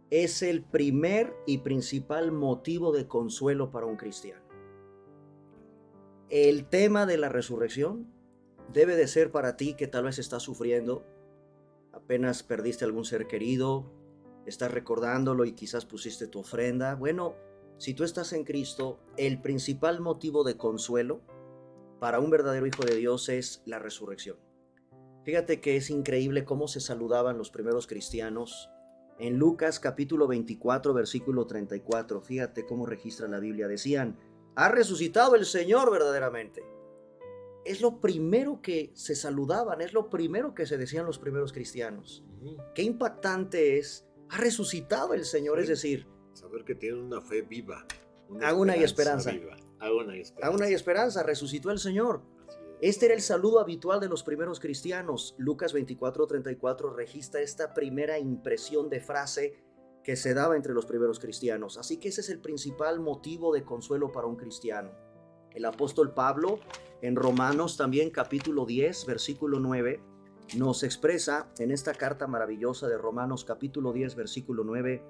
[0.09, 4.41] es el primer y principal motivo de consuelo para un cristiano.
[6.29, 8.11] El tema de la resurrección
[8.73, 11.05] debe de ser para ti que tal vez estás sufriendo,
[11.91, 13.91] apenas perdiste algún ser querido,
[14.45, 16.95] estás recordándolo y quizás pusiste tu ofrenda.
[16.95, 17.35] Bueno,
[17.81, 21.23] si tú estás en Cristo, el principal motivo de consuelo
[21.99, 24.37] para un verdadero hijo de Dios es la resurrección.
[25.25, 28.69] Fíjate que es increíble cómo se saludaban los primeros cristianos.
[29.17, 33.67] En Lucas capítulo 24, versículo 34, fíjate cómo registra la Biblia.
[33.67, 34.19] Decían,
[34.55, 36.61] ha resucitado el Señor verdaderamente.
[37.65, 42.23] Es lo primero que se saludaban, es lo primero que se decían los primeros cristianos.
[42.75, 47.85] Qué impactante es, ha resucitado el Señor, es decir, Saber que tienen una fe viva.
[48.43, 49.31] Aún hay esperanza.
[49.31, 49.55] viva.
[49.79, 50.47] Aún hay esperanza.
[50.47, 52.21] Aún hay esperanza, resucitó el Señor.
[52.47, 52.95] Es.
[52.95, 55.35] Este era el saludo habitual de los primeros cristianos.
[55.37, 59.63] Lucas 24:34 registra esta primera impresión de frase
[60.03, 61.77] que se daba entre los primeros cristianos.
[61.77, 64.91] Así que ese es el principal motivo de consuelo para un cristiano.
[65.51, 66.59] El apóstol Pablo
[67.01, 70.01] en Romanos también capítulo 10, versículo 9,
[70.57, 75.03] nos expresa en esta carta maravillosa de Romanos capítulo 10, versículo 9,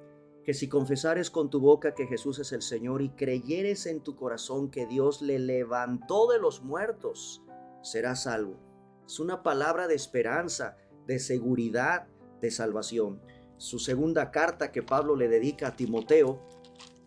[0.43, 4.15] que si confesares con tu boca que Jesús es el Señor y creyeres en tu
[4.15, 7.43] corazón que Dios le levantó de los muertos,
[7.83, 8.59] serás salvo.
[9.05, 12.07] Es una palabra de esperanza, de seguridad,
[12.39, 13.21] de salvación.
[13.57, 16.41] Su segunda carta que Pablo le dedica a Timoteo,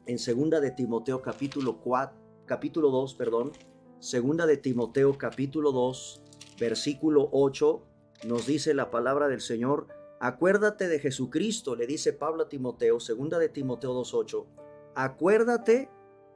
[0.06, 3.52] en segunda de Timoteo capítulo 4, capítulo 2, perdón,
[3.98, 6.22] segunda de Timoteo capítulo 2,
[6.60, 7.82] versículo 8,
[8.26, 9.88] nos dice la palabra del Señor,
[10.24, 14.46] acuérdate de Jesucristo, le dice Pablo a Timoteo, segunda de Timoteo 2:8,
[14.94, 15.90] acuérdate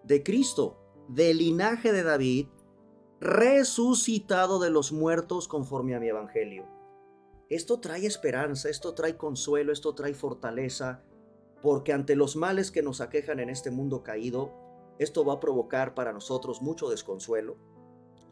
[0.05, 0.77] de Cristo,
[1.09, 2.49] del linaje de David,
[3.19, 6.67] resucitado de los muertos conforme a mi evangelio.
[7.49, 11.03] Esto trae esperanza, esto trae consuelo, esto trae fortaleza,
[11.63, 14.53] porque ante los males que nos aquejan en este mundo caído,
[14.99, 17.57] esto va a provocar para nosotros mucho desconsuelo,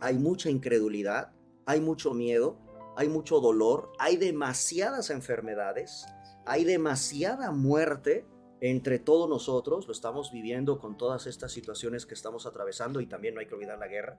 [0.01, 1.33] hay mucha incredulidad,
[1.65, 2.59] hay mucho miedo,
[2.97, 6.07] hay mucho dolor, hay demasiadas enfermedades,
[6.47, 8.27] hay demasiada muerte
[8.61, 13.35] entre todos nosotros, lo estamos viviendo con todas estas situaciones que estamos atravesando y también
[13.35, 14.19] no hay que olvidar la guerra,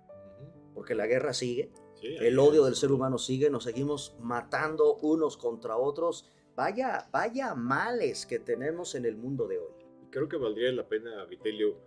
[0.75, 5.35] porque la guerra sigue, Sí, el odio del ser humano sigue, nos seguimos matando unos
[5.35, 9.73] contra otros, vaya, vaya males que tenemos en el mundo de hoy.
[10.11, 11.79] Creo que valdría la pena, Vitelio,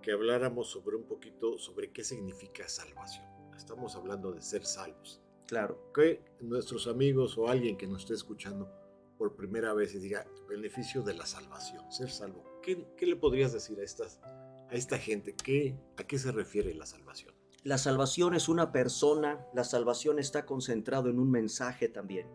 [0.00, 3.26] que habláramos sobre un poquito sobre qué significa salvación.
[3.54, 5.22] Estamos hablando de ser salvos.
[5.48, 8.70] Claro, Que nuestros amigos o alguien que nos esté escuchando
[9.16, 12.44] por primera vez y diga, beneficio de la salvación, ser salvo.
[12.62, 15.34] ¿Qué, qué le podrías decir a, estas, a esta gente?
[15.34, 17.34] ¿Qué, ¿A qué se refiere la salvación?
[17.64, 22.28] La salvación es una persona, la salvación está concentrado en un mensaje también,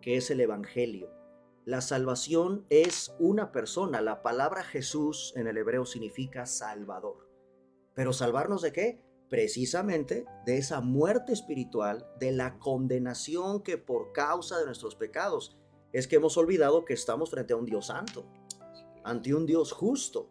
[0.00, 1.10] que es el Evangelio.
[1.64, 7.28] La salvación es una persona, la palabra Jesús en el hebreo significa salvador.
[7.94, 9.02] Pero salvarnos de qué?
[9.32, 15.56] Precisamente de esa muerte espiritual, de la condenación que por causa de nuestros pecados
[15.94, 18.26] es que hemos olvidado que estamos frente a un Dios santo,
[19.04, 20.28] ante un Dios justo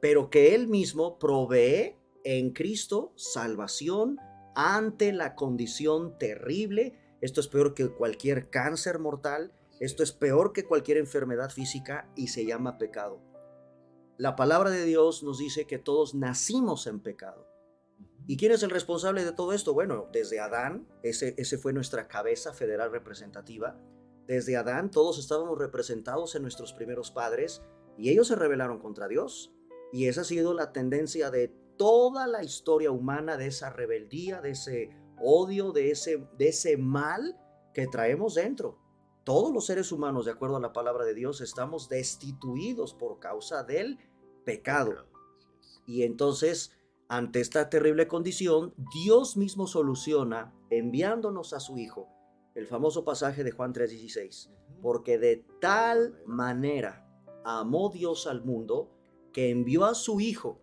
[0.00, 4.18] pero que Él mismo provee en Cristo salvación
[4.54, 6.98] ante la condición terrible.
[7.20, 12.28] Esto es peor que cualquier cáncer mortal, esto es peor que cualquier enfermedad física y
[12.28, 13.20] se llama pecado.
[14.16, 17.49] La palabra de Dios nos dice que todos nacimos en pecado.
[18.30, 19.74] ¿Y quién es el responsable de todo esto?
[19.74, 23.76] Bueno, desde Adán, ese, ese fue nuestra cabeza federal representativa.
[24.28, 27.60] Desde Adán todos estábamos representados en nuestros primeros padres
[27.98, 29.52] y ellos se rebelaron contra Dios.
[29.92, 34.50] Y esa ha sido la tendencia de toda la historia humana, de esa rebeldía, de
[34.50, 34.90] ese
[35.20, 37.36] odio, de ese, de ese mal
[37.74, 38.78] que traemos dentro.
[39.24, 43.64] Todos los seres humanos, de acuerdo a la palabra de Dios, estamos destituidos por causa
[43.64, 43.98] del
[44.44, 45.08] pecado.
[45.84, 46.76] Y entonces,
[47.10, 52.08] ante esta terrible condición, Dios mismo soluciona enviándonos a su Hijo.
[52.54, 54.48] El famoso pasaje de Juan 3:16.
[54.48, 54.80] Ujú.
[54.80, 57.04] Porque de tal manera
[57.44, 58.96] amó Dios al mundo
[59.32, 60.60] que envió a su Hijo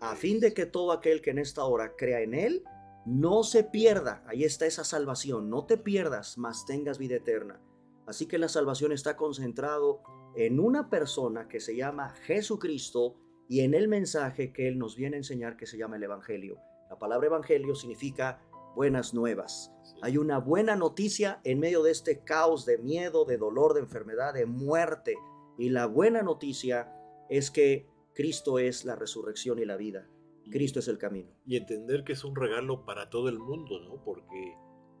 [0.00, 2.62] a fin de que todo aquel que en esta hora crea en Él
[3.04, 4.22] no se pierda.
[4.28, 5.50] Ahí está esa salvación.
[5.50, 7.60] No te pierdas, mas tengas vida eterna.
[8.06, 10.02] Así que la salvación está concentrado
[10.36, 13.16] en una persona que se llama Jesucristo
[13.48, 16.60] y en el mensaje que Él nos viene a enseñar que se llama el Evangelio.
[16.90, 18.42] La palabra Evangelio significa
[18.76, 19.72] buenas nuevas.
[20.02, 24.34] Hay una buena noticia en medio de este caos de miedo, de dolor, de enfermedad,
[24.34, 25.16] de muerte.
[25.56, 26.92] Y la buena noticia
[27.28, 30.08] es que Cristo es la resurrección y la vida.
[30.50, 31.30] Cristo es el camino.
[31.44, 34.02] y entender que es un regalo para todo el mundo, ¿no?
[34.02, 34.54] Porque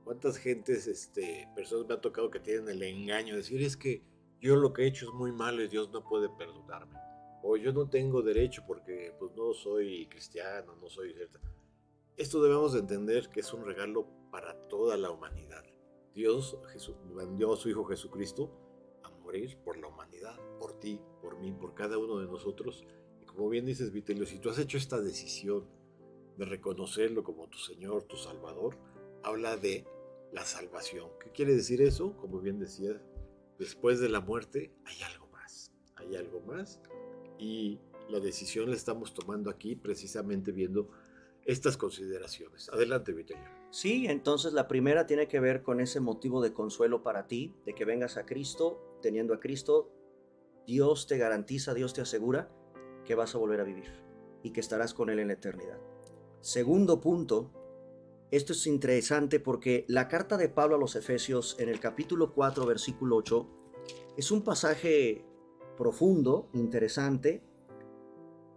[0.04, 4.02] cuántas gentes, este, personas me ha tocado que tienen el engaño de decir es que
[4.40, 7.07] yo lo que he hecho es muy malo y Dios no puede perdonarme.
[7.42, 11.40] O yo no tengo derecho porque pues no soy cristiano, no soy cierta.
[12.16, 15.64] Esto debemos de entender que es un regalo para toda la humanidad.
[16.14, 18.50] Dios Jesús, mandó a su Hijo Jesucristo
[19.04, 22.84] a morir por la humanidad, por ti, por mí, por cada uno de nosotros.
[23.22, 25.64] Y como bien dices, Vitelio, si tú has hecho esta decisión
[26.36, 28.76] de reconocerlo como tu Señor, tu Salvador,
[29.22, 29.86] habla de
[30.32, 31.10] la salvación.
[31.20, 32.16] ¿Qué quiere decir eso?
[32.16, 33.00] Como bien decías,
[33.58, 36.80] después de la muerte hay algo más, hay algo más
[37.38, 40.90] y la decisión la estamos tomando aquí precisamente viendo
[41.44, 42.68] estas consideraciones.
[42.68, 43.44] Adelante, Vitelio.
[43.70, 47.74] Sí, entonces la primera tiene que ver con ese motivo de consuelo para ti, de
[47.74, 49.90] que vengas a Cristo, teniendo a Cristo,
[50.66, 52.50] Dios te garantiza, Dios te asegura
[53.04, 53.90] que vas a volver a vivir
[54.42, 55.78] y que estarás con Él en la eternidad.
[56.40, 57.50] Segundo punto,
[58.30, 62.66] esto es interesante porque la carta de Pablo a los Efesios en el capítulo 4,
[62.66, 63.48] versículo 8,
[64.18, 65.24] es un pasaje
[65.78, 67.40] profundo, interesante,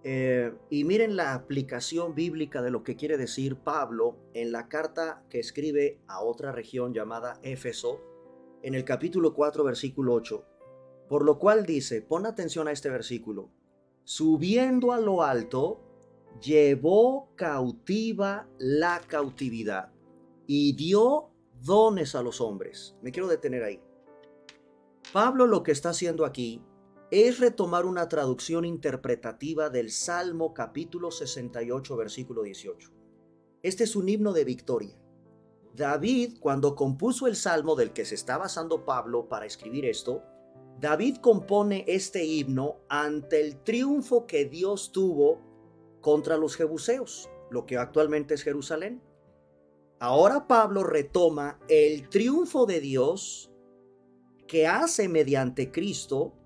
[0.04, 5.24] eh, y miren la aplicación bíblica de lo que quiere decir Pablo en la carta
[5.30, 8.02] que escribe a otra región llamada Éfeso,
[8.64, 10.44] en el capítulo 4, versículo 8.
[11.08, 13.52] Por lo cual dice, pon atención a este versículo,
[14.04, 15.80] subiendo a lo alto,
[16.42, 19.92] llevó cautiva la cautividad
[20.48, 21.30] y dio
[21.62, 22.96] dones a los hombres.
[23.04, 23.80] Me quiero detener ahí.
[25.14, 26.64] Pablo lo que está haciendo aquí
[27.12, 32.89] es retomar una traducción interpretativa del Salmo capítulo 68 versículo 18.
[33.62, 34.97] Este es un himno de victoria.
[35.76, 40.24] David, cuando compuso el salmo del que se está basando Pablo para escribir esto,
[40.80, 45.41] David compone este himno ante el triunfo que Dios tuvo
[46.00, 49.02] contra los jebuseos, lo que actualmente es Jerusalén.
[50.00, 53.52] Ahora Pablo retoma el triunfo de Dios
[54.47, 56.38] que hace mediante Cristo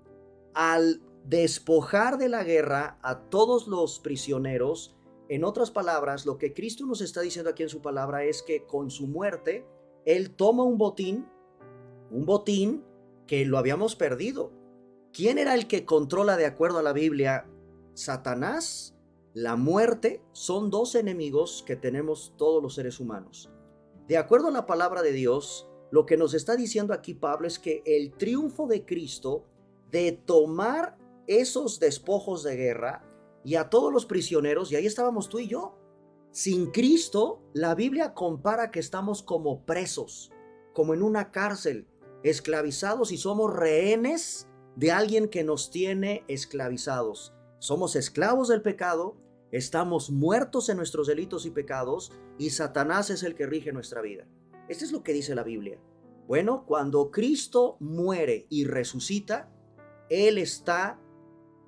[0.56, 4.96] al despojar de la guerra a todos los prisioneros,
[5.28, 8.64] en otras palabras, lo que Cristo nos está diciendo aquí en su palabra es que
[8.64, 9.66] con su muerte,
[10.06, 11.28] Él toma un botín,
[12.10, 12.84] un botín
[13.26, 14.50] que lo habíamos perdido.
[15.12, 17.46] ¿Quién era el que controla de acuerdo a la Biblia?
[17.92, 18.96] Satanás,
[19.34, 23.50] la muerte, son dos enemigos que tenemos todos los seres humanos.
[24.08, 27.58] De acuerdo a la palabra de Dios, lo que nos está diciendo aquí Pablo es
[27.58, 29.44] que el triunfo de Cristo
[29.96, 33.02] de tomar esos despojos de guerra
[33.44, 35.78] y a todos los prisioneros, y ahí estábamos tú y yo.
[36.32, 40.30] Sin Cristo, la Biblia compara que estamos como presos,
[40.74, 41.88] como en una cárcel,
[42.22, 47.32] esclavizados y somos rehenes de alguien que nos tiene esclavizados.
[47.58, 49.16] Somos esclavos del pecado,
[49.50, 54.26] estamos muertos en nuestros delitos y pecados y Satanás es el que rige nuestra vida.
[54.68, 55.80] Esto es lo que dice la Biblia.
[56.26, 59.55] Bueno, cuando Cristo muere y resucita,
[60.08, 61.00] él está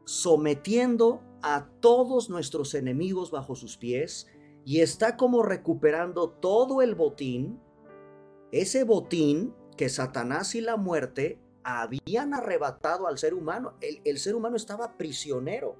[0.04, 4.26] sometiendo a todos nuestros enemigos bajo sus pies
[4.64, 7.60] y está como recuperando todo el botín,
[8.52, 13.74] ese botín que Satanás y la muerte habían arrebatado al ser humano.
[13.80, 15.76] El, ser humano estaba prisionero,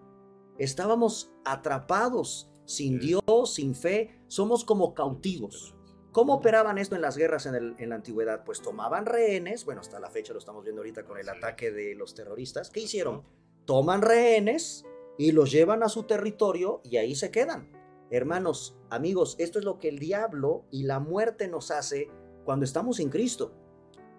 [0.58, 5.74] estábamos atrapados, sin Dios, sin fe, somos como cautivos.
[6.12, 8.44] ¿Cómo operaban esto en las guerras en, la antigüedad?
[8.44, 11.94] Pues tomaban rehenes, bueno, hasta la fecha lo estamos viendo ahorita con el ataque de
[11.94, 12.70] los terroristas.
[12.70, 13.22] ¿Qué hicieron?
[13.66, 14.86] Toman rehenes
[15.18, 17.70] y los llevan a su territorio y ahí se quedan.
[18.10, 22.08] Hermanos, amigos, esto es lo que el diablo y la muerte nos hace
[22.44, 23.52] cuando estamos sin Cristo.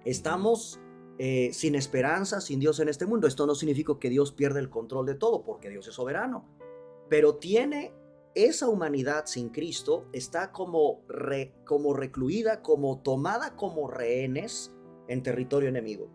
[0.06, 0.80] Estamos
[1.18, 3.28] eh, sin esperanza, sin Dios en este mundo.
[3.28, 6.46] Esto no significa que Dios pierda el control de todo, porque Dios es soberano.
[7.10, 7.94] Pero tiene
[8.46, 11.02] esa humanidad sin Cristo está como,
[11.66, 14.74] como recluida, como tomada como rehenes
[15.08, 16.10] en territorio enemigo.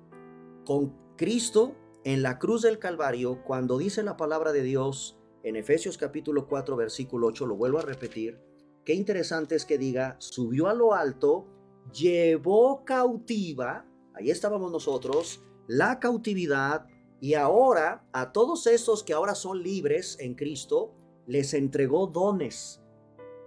[0.65, 5.99] Con Cristo en la cruz del Calvario, cuando dice la palabra de Dios en Efesios
[5.99, 8.41] capítulo 4 versículo 8, lo vuelvo a repetir,
[8.85, 11.47] qué interesante es que diga, subió a lo alto,
[11.93, 16.87] llevó cautiva, ahí estábamos nosotros, la cautividad,
[17.21, 20.95] y ahora a todos esos que ahora son libres en Cristo,
[21.27, 22.81] les entregó dones.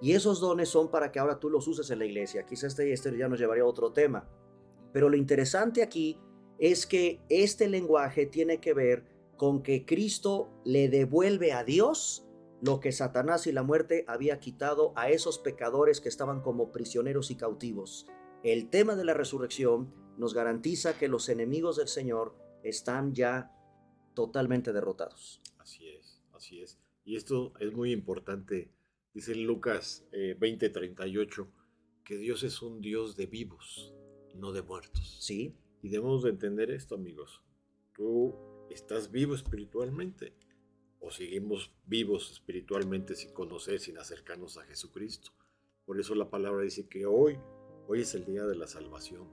[0.02, 2.46] Y esos dones son para que ahora tú los uses en la iglesia.
[2.46, 4.28] Quizás este, este ya nos llevaría a otro tema.
[4.94, 6.20] Pero lo interesante aquí
[6.60, 9.06] es que este lenguaje tiene que ver
[9.38, 12.28] con que Cristo le devuelve a Dios
[12.62, 17.30] lo que Satanás y la muerte había quitado a esos pecadores que estaban como prisioneros
[17.30, 18.08] y cautivos.
[18.44, 23.52] El tema de la resurrección nos garantiza que los enemigos del Señor están ya
[24.16, 25.42] totalmente derrotados.
[25.60, 26.80] Así es, así es.
[27.08, 28.70] Y esto es muy importante.
[29.14, 31.48] Dice Lucas 20:38 eh,
[32.04, 33.94] que Dios es un Dios de vivos,
[34.36, 35.18] no de muertos.
[35.22, 35.56] Sí.
[35.82, 37.42] Y debemos de entender esto, amigos.
[37.94, 38.36] Tú
[38.70, 40.34] estás vivo espiritualmente
[41.00, 45.32] o seguimos vivos espiritualmente sin conocer, sin acercarnos a Jesucristo.
[45.86, 47.38] Por eso la palabra dice que hoy,
[47.88, 49.30] hoy es el día de la salvación.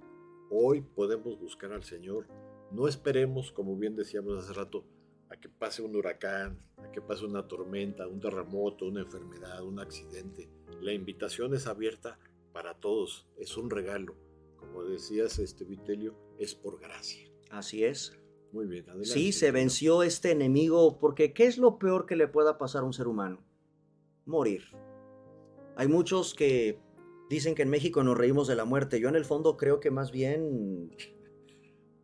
[0.49, 2.29] Hoy podemos buscar al Señor.
[2.70, 4.87] No esperemos, como bien decíamos hace rato,
[5.35, 9.80] a que pase un huracán, a que pase una tormenta, un terremoto, una enfermedad, un
[9.80, 10.49] accidente.
[10.80, 12.18] La invitación es abierta
[12.53, 14.14] para todos, es un regalo.
[14.57, 17.28] Como decías, este Vitelio, es por gracia.
[17.51, 18.16] Así es.
[18.53, 19.11] Muy bien, adelante.
[19.11, 22.87] Sí, se venció este enemigo, porque ¿qué es lo peor que le pueda pasar a
[22.87, 23.45] un ser humano?
[24.26, 24.62] Morir.
[25.76, 26.78] Hay muchos que
[27.28, 29.01] dicen que en México nos reímos de la muerte.
[29.01, 30.97] Yo en el fondo creo que más bien,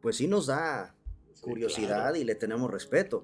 [0.01, 0.97] pues sí nos da
[1.41, 3.23] curiosidad y le tenemos respeto.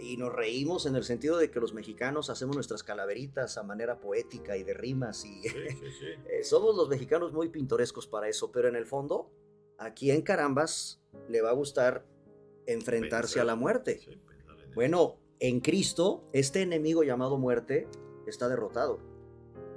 [0.00, 4.00] y nos reímos en el sentido de que los mexicanos hacemos nuestras calaveritas a manera
[4.00, 5.48] poética y de rimas y Sí,
[6.30, 9.30] eh, somos los mexicanos muy pintorescos para eso, pero en el fondo,
[9.78, 12.04] aquí en Carambas le va a gustar
[12.66, 13.42] enfrentarse Pensar.
[13.42, 14.00] a la muerte.
[14.06, 14.22] En.
[14.74, 17.86] Bueno, en Cristo, este enemigo llamado muerte
[18.26, 18.98] está derrotado.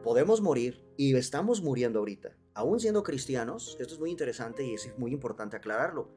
[0.04, 2.38] Podemos morir y estamos muriendo ahorita.
[2.54, 6.10] Aún siendo cristianos, esto es muy interesante y es muy importante aclararlo.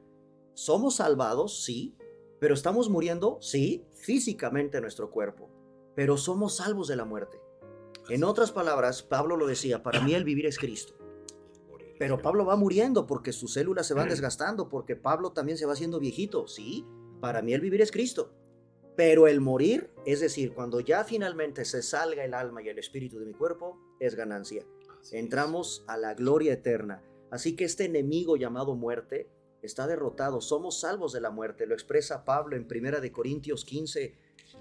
[0.59, 1.95] Somos salvados, sí,
[2.37, 5.49] pero estamos muriendo, sí, físicamente en nuestro cuerpo,
[5.95, 7.39] pero somos salvos de la muerte.
[8.09, 10.95] En otras palabras, Pablo lo decía, para mí el vivir es Cristo.
[11.97, 15.71] Pero Pablo va muriendo porque sus células se van desgastando, porque Pablo también se va
[15.71, 16.45] haciendo viejito.
[16.45, 16.85] Sí,
[17.21, 18.33] para mí el vivir es Cristo.
[18.97, 23.17] Pero el morir, es decir, cuando ya finalmente se salga el alma y el espíritu
[23.17, 24.65] de mi cuerpo, es ganancia.
[25.13, 27.01] Entramos a la gloria eterna.
[27.31, 29.29] Así que este enemigo llamado muerte
[29.61, 30.41] está derrotado.
[30.41, 31.65] Somos salvos de la muerte.
[31.65, 34.15] Lo expresa Pablo en Primera de Corintios 15,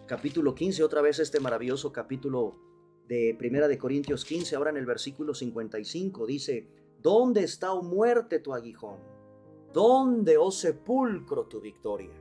[0.07, 2.57] capítulo 15, otra vez este maravilloso capítulo
[3.09, 6.69] de Primera de Corintios 15, ahora en el versículo 55 dice,
[7.01, 8.99] ¿dónde está, oh muerte, tu aguijón?
[9.73, 12.13] ¿Dónde, oh sepulcro, tu victoria?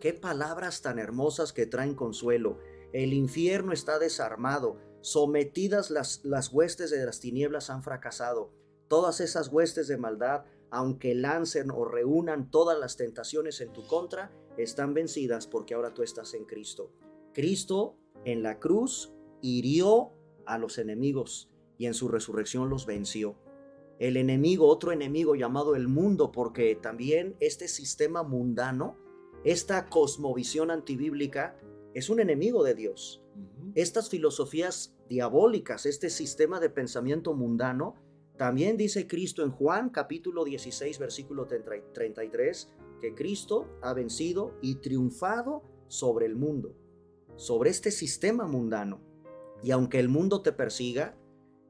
[0.00, 2.58] Qué palabras tan hermosas que traen consuelo.
[2.92, 8.50] El infierno está desarmado, sometidas las, las huestes de las tinieblas han fracasado.
[8.88, 14.32] Todas esas huestes de maldad, aunque lancen o reúnan todas las tentaciones en tu contra,
[14.56, 16.90] están vencidas porque ahora tú estás en Cristo.
[17.34, 19.12] Cristo en la cruz
[19.42, 20.12] hirió
[20.46, 23.36] a los enemigos y en su resurrección los venció.
[23.98, 28.96] El enemigo, otro enemigo llamado el mundo, porque también este sistema mundano,
[29.44, 31.54] esta cosmovisión antibíblica,
[31.92, 33.22] es un enemigo de Dios.
[33.74, 37.94] Estas filosofías diabólicas, este sistema de pensamiento mundano,
[38.42, 44.80] también dice Cristo en Juan capítulo 16, versículo 30 33, que Cristo ha vencido y
[44.80, 46.74] triunfado sobre el mundo,
[47.36, 49.00] sobre este sistema mundano.
[49.62, 51.16] Y aunque el mundo te persiga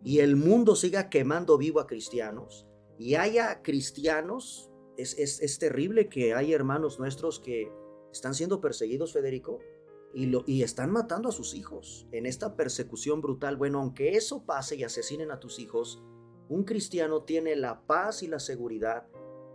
[0.02, 2.66] y el mundo siga quemando vivo a cristianos
[2.96, 7.70] y haya cristianos, es, es, es terrible que hay hermanos nuestros que
[8.12, 9.58] están siendo perseguidos, Federico,
[10.14, 13.58] y, lo, y están matando a sus hijos en esta persecución brutal.
[13.58, 16.02] Bueno, aunque eso pase y asesinen a tus hijos,
[16.48, 19.06] un cristiano tiene la paz y la seguridad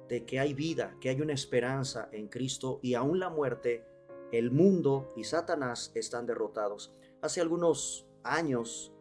[0.07, 3.85] de que hay vida, que hay una esperanza en Cristo y aún la muerte,
[4.31, 6.93] el mundo y Satanás están derrotados.
[7.21, 8.93] Hace algunos años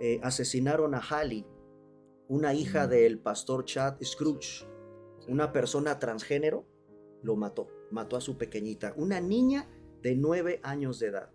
[0.00, 1.46] eh, asesinaron a Hallie,
[2.28, 4.66] una hija del pastor Chad Scrooge,
[5.28, 6.66] una persona transgénero,
[7.22, 9.68] lo mató, mató a su pequeñita, una niña
[10.00, 11.30] de nueve años de edad.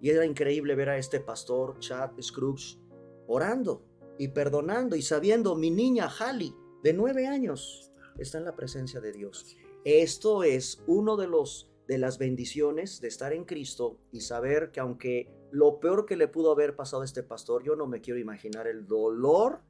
[0.00, 2.78] Y era increíble ver a este pastor Chad Scrooge
[3.26, 3.84] orando
[4.22, 6.54] y perdonando y sabiendo, mi niña Hallie,
[6.84, 9.56] de nueve años, está en la presencia de Dios.
[9.84, 14.78] Esto es uno de los de las bendiciones de estar en Cristo y saber que
[14.78, 18.20] aunque lo peor que le pudo haber pasado a este pastor, yo no me quiero
[18.20, 19.62] imaginar el dolor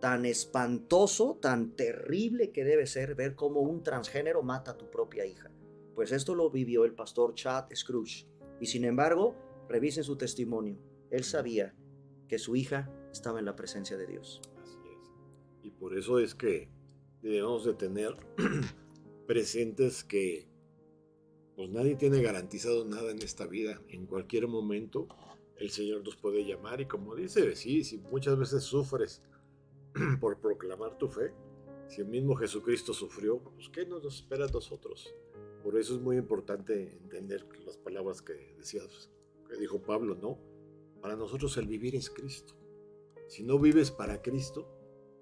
[0.00, 5.24] tan espantoso, tan terrible que debe ser ver cómo un transgénero mata a tu propia
[5.24, 5.52] hija.
[5.94, 8.26] Pues esto lo vivió el pastor Chad Scrooge.
[8.60, 9.36] Y sin embargo,
[9.68, 10.78] revisen su testimonio.
[11.12, 11.76] Él sabía
[12.26, 14.40] que su hija estaba en la presencia de Dios.
[14.60, 15.12] Así es.
[15.62, 16.68] Y por eso es que
[17.22, 18.14] debemos de tener
[19.26, 20.48] presentes que
[21.56, 23.80] pues nadie tiene garantizado nada en esta vida.
[23.88, 25.06] En cualquier momento
[25.56, 29.22] el Señor nos puede llamar y como dice, sí, si muchas veces sufres
[30.20, 31.32] por proclamar tu fe,
[31.86, 35.14] si el mismo Jesucristo sufrió, pues ¿qué nos espera a nosotros?
[35.62, 39.10] Por eso es muy importante entender las palabras que decías,
[39.48, 40.38] que dijo Pablo, ¿no?
[41.00, 42.54] Para nosotros el vivir es Cristo.
[43.26, 44.68] Si no vives para Cristo,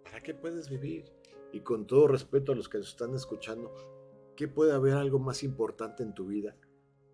[0.02, 1.12] ¿para qué puedes vivir?
[1.52, 3.72] Y con todo respeto a los que nos están escuchando,
[4.36, 6.56] ¿qué puede haber algo más importante en tu vida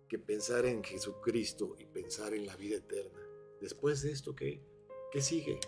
[0.07, 3.19] que pensar en Jesucristo y pensar en la vida eterna?
[3.61, 4.63] Después de esto, ¿qué,
[5.11, 5.59] qué sigue?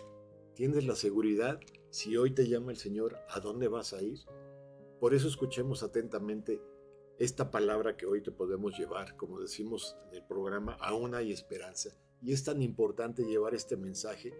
[0.54, 1.60] ¿Tienes la seguridad?
[1.90, 4.18] Si hoy te llama el Señor, ¿a dónde vas a ir?
[4.98, 6.60] Por eso escuchemos atentamente
[7.18, 11.90] esta palabra que hoy te podemos llevar, como decimos en el programa, aún hay esperanza.
[12.20, 14.32] Y es tan importante llevar este mensaje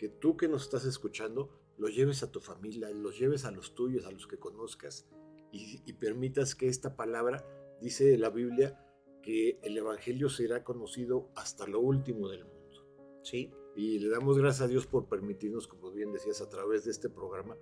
[0.00, 3.74] que tú que nos estás escuchando lo lleves a tu familia, lo lleves a los
[3.74, 5.06] tuyos, a los que conozcas
[5.52, 7.44] y, y permitas que esta palabra,
[7.82, 8.82] dice la Biblia,
[9.22, 13.20] que el Evangelio será conocido hasta lo último del mundo.
[13.22, 13.52] ¿Sí?
[13.76, 17.10] Y le damos gracias a Dios por permitirnos, como bien decías, a través de este
[17.10, 17.58] programa,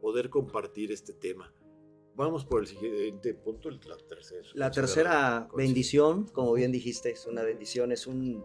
[0.00, 1.52] poder compartir este tema.
[2.14, 4.48] Vamos por el siguiente punto, la tercera.
[4.54, 8.44] La tercera bendición, como bien dijiste, es una bendición, es un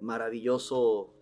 [0.00, 1.12] maravilloso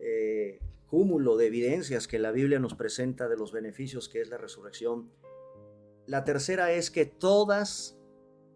[0.00, 4.38] eh, cúmulo de evidencias que la Biblia nos presenta de los beneficios que es la
[4.38, 5.10] resurrección.
[6.06, 7.98] La tercera es que todas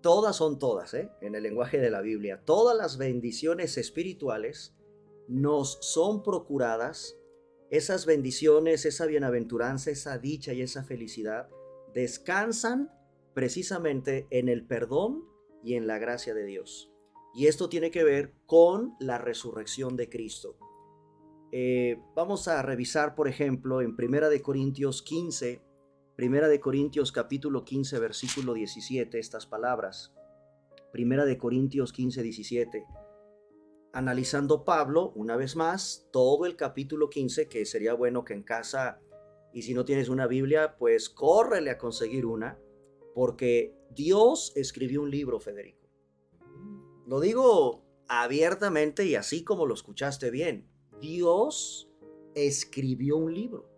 [0.01, 1.11] todas son todas, ¿eh?
[1.20, 4.74] en el lenguaje de la Biblia, todas las bendiciones espirituales
[5.26, 7.16] nos son procuradas,
[7.70, 11.49] esas bendiciones, esa bienaventuranza, esa dicha y esa felicidad
[11.95, 12.91] descansan
[13.35, 15.24] precisamente en el perdón
[15.62, 16.91] y en la gracia de Dios.
[17.35, 20.59] Y esto tiene que ver con la resurrección de Cristo.
[21.51, 25.62] Eh, vamos a revisar, por ejemplo, en Primera de Corintios 15,
[26.14, 30.12] Primera de Corintios capítulo 15, versículo 17, estas palabras.
[30.92, 32.84] Primera de Corintios 15, 17.
[33.92, 39.01] Analizando Pablo, una vez más, todo el capítulo 15, que sería bueno que en casa,
[39.53, 42.59] y si no tienes una Biblia, pues córrele a conseguir una,
[43.14, 45.88] porque Dios escribió un libro, Federico.
[47.07, 50.67] Lo digo abiertamente y así como lo escuchaste bien.
[51.01, 51.90] Dios
[52.34, 53.68] escribió un libro.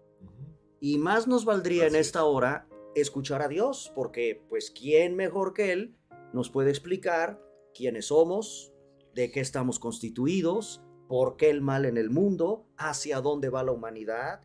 [0.81, 5.73] Y más nos valdría en esta hora escuchar a Dios, porque pues ¿quién mejor que
[5.73, 5.97] Él
[6.33, 7.41] nos puede explicar
[7.75, 8.73] quiénes somos,
[9.15, 13.73] de qué estamos constituidos, por qué el mal en el mundo, hacia dónde va la
[13.73, 14.41] humanidad?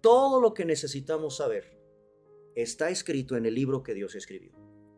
[0.00, 1.78] Todo lo que necesitamos saber
[2.54, 4.52] está escrito en el libro que Dios escribió.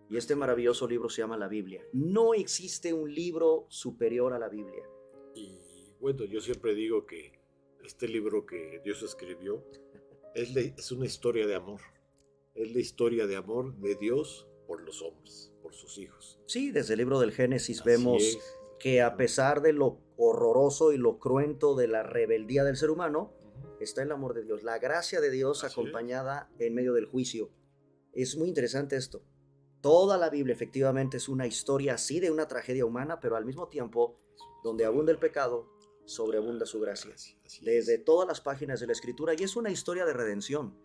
[0.08, 1.84] Y este maravilloso libro se llama la Biblia.
[1.92, 4.82] No existe un libro superior a la Biblia.
[5.34, 5.59] Y
[6.00, 7.32] bueno, yo siempre digo que
[7.84, 9.64] este libro que Dios escribió
[10.34, 11.80] es, es una historia de amor.
[12.54, 16.40] Es la historia de amor de Dios por los hombres, por sus hijos.
[16.46, 18.38] Sí, desde el libro del Génesis vemos
[18.78, 23.32] que a pesar de lo horroroso y lo cruento de la rebeldía del ser humano,
[23.78, 27.50] está el amor de Dios, la gracia de Dios acompañada en medio del juicio.
[28.12, 29.22] Es muy interesante esto.
[29.80, 33.68] Toda la Biblia efectivamente es una historia así de una tragedia humana, pero al mismo
[33.68, 34.18] tiempo,
[34.62, 35.70] donde abunda el pecado,
[36.04, 37.14] sobreabunda su gracia.
[37.62, 40.76] Desde todas las páginas de la Escritura, y es una historia de redención.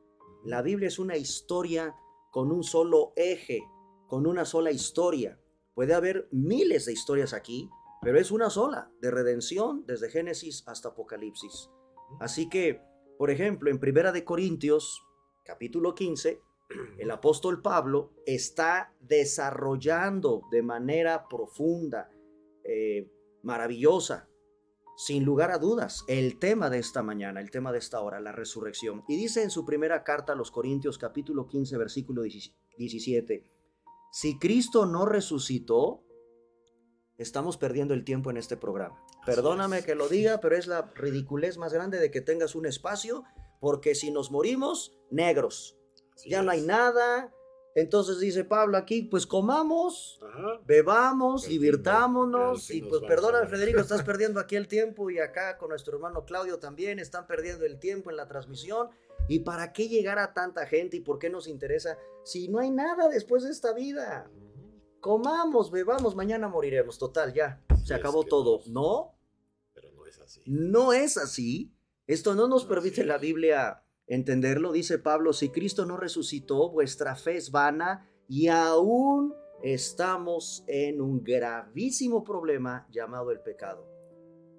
[0.44, 1.96] La Biblia es una historia
[2.32, 3.64] con un solo eje,
[4.08, 5.40] con una sola historia.
[5.74, 7.70] Puede haber miles de historias aquí,
[8.02, 11.70] pero es una sola, de redención desde Génesis hasta Apocalipsis.
[12.20, 12.82] Así que,
[13.18, 15.02] por ejemplo, en Primera de Corintios,
[15.44, 16.40] capítulo 15,
[16.98, 22.10] el apóstol Pablo está desarrollando de manera profunda,
[22.64, 23.10] eh,
[23.44, 24.28] maravillosa,
[24.98, 28.32] sin lugar a dudas, el tema de esta mañana, el tema de esta hora, la
[28.32, 29.04] resurrección.
[29.08, 33.44] Y dice en su primera carta a los Corintios capítulo 15, versículo 17,
[34.12, 36.06] si Cristo no resucitó,
[37.18, 38.98] estamos perdiendo el tiempo en este programa.
[39.26, 43.24] Perdóname que lo diga, pero es la ridiculez más grande de que tengas un espacio,
[43.60, 45.78] porque si nos morimos, negros.
[46.26, 47.35] ya no hay nada.
[47.76, 50.22] Entonces dice Pablo aquí, pues comamos,
[50.66, 52.72] bebamos, divirtámonos.
[52.72, 56.58] Y pues perdóname, Federico, estás perdiendo aquí el tiempo y acá con nuestro hermano Claudio
[56.58, 58.90] también están perdiendo el tiempo en la transmisión.
[59.28, 62.72] ¿Y para qué llegar a tanta gente y por qué nos interesa si no hay
[62.72, 64.32] nada después de esta vida?
[65.02, 66.98] Comamos, bebamos, mañana moriremos.
[66.98, 68.62] Total, ya, se acabó todo.
[68.68, 69.18] No,
[70.46, 71.74] no es así.
[72.08, 74.72] Esto no nos permite la Biblia entenderlo.
[74.72, 81.24] Dice Pablo, si Cristo no resucitó, vuestra fe es vana y aún estamos en un
[81.24, 83.88] gravísimo problema llamado el pecado.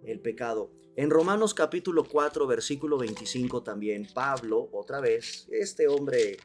[0.03, 0.71] El pecado.
[0.97, 6.39] En Romanos capítulo 4, versículo 25 también, Pablo, otra vez, este hombre,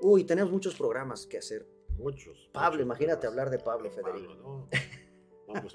[0.00, 1.66] uy, tenemos muchos programas que hacer.
[1.98, 2.48] Muchos.
[2.52, 4.68] Pablo, imagínate hablar de Pablo, Federico.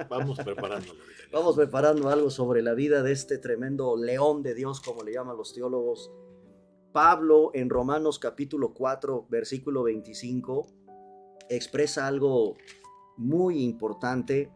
[0.10, 0.94] Vamos, preparando.
[1.32, 5.38] Vamos preparando algo sobre la vida de este tremendo león de Dios, como le llaman
[5.38, 6.12] los teólogos.
[6.98, 10.66] Pablo en Romanos capítulo 4, versículo 25,
[11.48, 12.58] expresa algo
[13.18, 14.52] muy importante,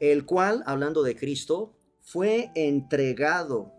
[0.00, 3.72] el cual, hablando de Cristo, fue entregado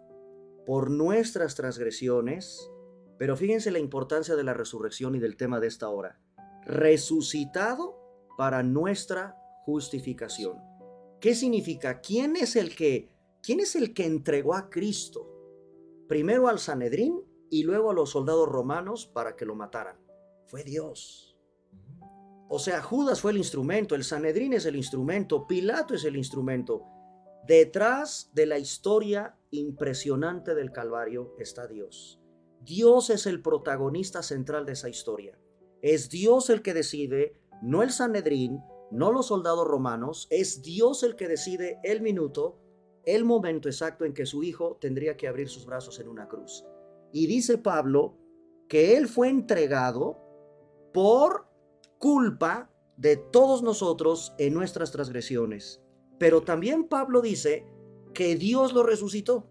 [0.65, 2.71] por nuestras transgresiones,
[3.17, 6.21] pero fíjense la importancia de la resurrección y del tema de esta hora,
[6.63, 7.99] resucitado
[8.37, 10.57] para nuestra justificación.
[11.19, 11.99] ¿Qué significa?
[11.99, 13.11] ¿Quién es el que
[13.41, 15.29] quién es el que entregó a Cristo?
[16.07, 19.95] Primero al Sanedrín y luego a los soldados romanos para que lo mataran.
[20.47, 21.37] Fue Dios.
[22.49, 26.83] O sea, Judas fue el instrumento, el Sanedrín es el instrumento, Pilato es el instrumento.
[27.45, 32.19] Detrás de la historia impresionante del Calvario está Dios.
[32.61, 35.37] Dios es el protagonista central de esa historia.
[35.83, 41.15] Es Dios el que decide, no el Sanedrín, no los soldados romanos, es Dios el
[41.15, 42.57] que decide el minuto,
[43.05, 46.65] el momento exacto en que su hijo tendría que abrir sus brazos en una cruz.
[47.13, 48.17] Y dice Pablo
[48.67, 50.17] que él fue entregado
[50.93, 51.47] por
[51.99, 55.81] culpa de todos nosotros en nuestras transgresiones.
[56.17, 57.65] Pero también Pablo dice
[58.13, 59.47] que Dios lo resucitó.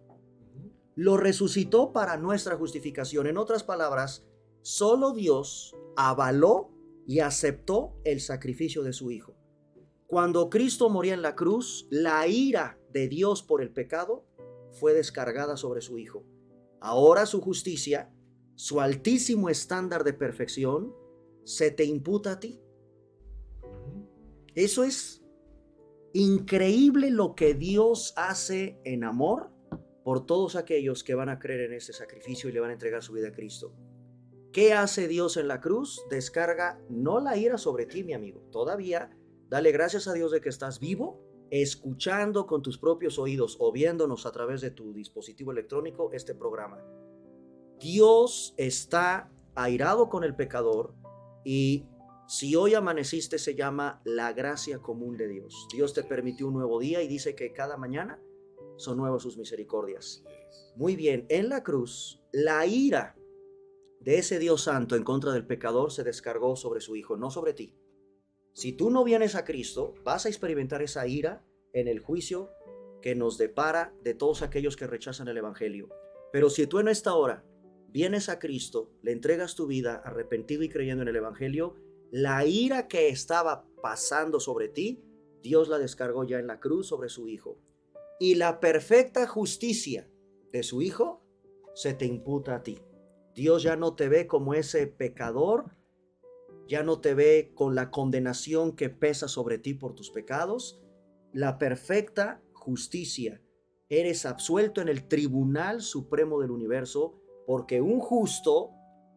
[0.96, 3.28] Lo resucitó para nuestra justificación.
[3.28, 4.26] En otras palabras,
[4.62, 6.70] solo Dios avaló
[7.06, 9.36] y aceptó el sacrificio de su Hijo.
[10.08, 14.26] Cuando Cristo moría en la cruz, la ira de Dios por el pecado
[14.72, 16.24] fue descargada sobre su Hijo.
[16.84, 18.12] Ahora su justicia,
[18.56, 20.92] su altísimo estándar de perfección,
[21.44, 22.60] se te imputa a ti.
[24.56, 25.22] Eso es
[26.12, 29.52] increíble lo que Dios hace en amor
[30.02, 33.00] por todos aquellos que van a creer en ese sacrificio y le van a entregar
[33.00, 33.72] su vida a Cristo.
[34.52, 36.04] ¿Qué hace Dios en la cruz?
[36.10, 38.40] Descarga no la ira sobre ti, mi amigo.
[38.50, 39.16] Todavía,
[39.48, 44.24] dale gracias a Dios de que estás vivo, escuchando con tus propios oídos o viéndonos
[44.24, 46.82] a través de tu dispositivo electrónico este programa.
[47.78, 50.94] Dios está airado con el pecador
[51.44, 51.84] y
[52.26, 55.68] si hoy amaneciste se llama la gracia común de Dios.
[55.70, 58.18] Dios te permitió un nuevo día y dice que cada mañana
[58.78, 60.24] son nuevas sus misericordias.
[60.74, 63.14] Muy bien, en la cruz, la ira
[64.00, 67.52] de ese Dios santo en contra del pecador se descargó sobre su Hijo, no sobre
[67.52, 67.76] ti.
[68.52, 72.50] Si tú no vienes a Cristo, vas a experimentar esa ira en el juicio
[73.00, 75.88] que nos depara de todos aquellos que rechazan el Evangelio.
[76.32, 77.44] Pero si tú en esta hora
[77.88, 81.76] vienes a Cristo, le entregas tu vida arrepentido y creyendo en el Evangelio,
[82.10, 85.02] la ira que estaba pasando sobre ti,
[85.42, 87.58] Dios la descargó ya en la cruz sobre su Hijo
[88.22, 90.08] y la perfecta justicia
[90.52, 91.24] de su Hijo
[91.74, 92.78] se te imputa a ti.
[93.34, 95.74] Dios ya no te ve como ese pecador,
[96.68, 100.80] ya no te ve con la condenación que pesa sobre ti por tus pecados.
[101.32, 103.42] La perfecta justicia.
[103.88, 108.70] Eres absuelto en el Tribunal Supremo del Universo porque un justo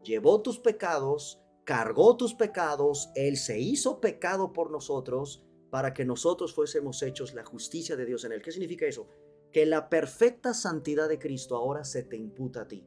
[0.04, 6.54] llevó tus pecados, cargó tus pecados, Él se hizo pecado por nosotros para que nosotros
[6.54, 8.41] fuésemos hechos la justicia de Dios en él.
[8.41, 9.10] ¿Qué significa eso?
[9.52, 12.86] Que la perfecta santidad de Cristo ahora se te imputa a ti.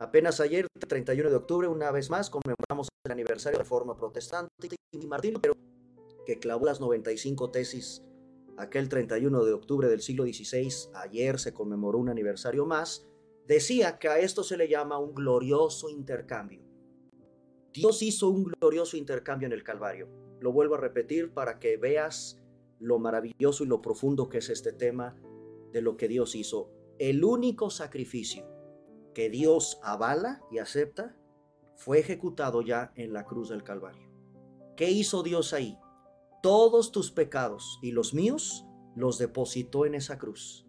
[0.00, 4.50] Apenas ayer, 31 de octubre, una vez más, conmemoramos el aniversario de la Reforma Protestante
[4.92, 5.54] y Martín Lutero,
[6.24, 8.02] que clavó las 95 tesis
[8.56, 13.06] aquel 31 de octubre del siglo XVI, ayer se conmemoró un aniversario más,
[13.46, 16.62] decía que a esto se le llama un glorioso intercambio.
[17.74, 20.08] Dios hizo un glorioso intercambio en el Calvario.
[20.40, 22.40] Lo vuelvo a repetir para que veas
[22.78, 25.14] lo maravilloso y lo profundo que es este tema
[25.72, 26.70] de lo que Dios hizo.
[26.98, 28.59] El único sacrificio
[29.14, 31.16] que Dios avala y acepta
[31.76, 34.10] fue ejecutado ya en la cruz del Calvario.
[34.76, 35.78] ¿Qué hizo Dios ahí?
[36.42, 40.66] Todos tus pecados y los míos los depositó en esa cruz.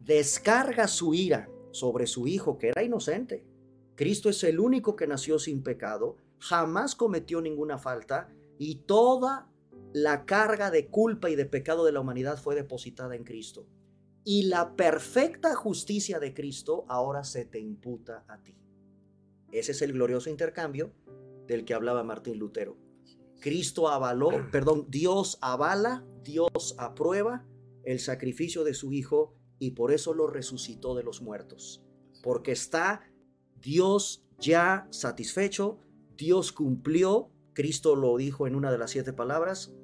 [0.00, 3.46] Descarga su ira sobre su Hijo, que era inocente.
[3.94, 9.48] Cristo es el único que nació sin pecado, jamás cometió ninguna falta y toda
[9.92, 13.66] la carga de culpa y de pecado de la humanidad fue depositada en Cristo.
[14.24, 18.56] Y la perfecta justicia de Cristo ahora se te imputa a ti.
[19.50, 20.92] Ese es el glorioso intercambio
[21.46, 22.76] del que hablaba Martín Lutero.
[23.40, 27.46] Cristo avaló, perdón, Dios avala, Dios aprueba
[27.84, 31.82] el sacrificio de su Hijo y por eso lo resucitó de los muertos.
[32.22, 33.02] Porque está
[33.60, 35.78] Dios ya satisfecho,
[36.16, 39.74] Dios cumplió Cristo lo dijo en una de las siete palabras,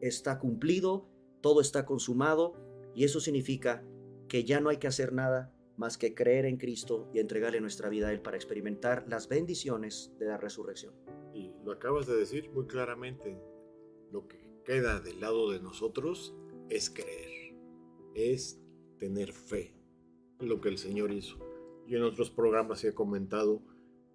[0.00, 1.08] está cumplido,
[1.40, 2.54] todo está consumado,
[2.94, 3.84] y eso significa
[4.28, 7.88] que ya no hay que hacer nada más que creer en Cristo y entregarle nuestra
[7.88, 10.94] vida a Él para experimentar las bendiciones de la resurrección.
[11.32, 13.40] Y lo acabas de decir muy claramente,
[14.12, 16.34] lo que queda del lado de nosotros
[16.68, 17.54] es creer,
[18.14, 18.60] es
[18.98, 19.74] tener fe
[20.38, 21.38] en lo que el Señor hizo.
[21.86, 23.62] Yo en otros programas he comentado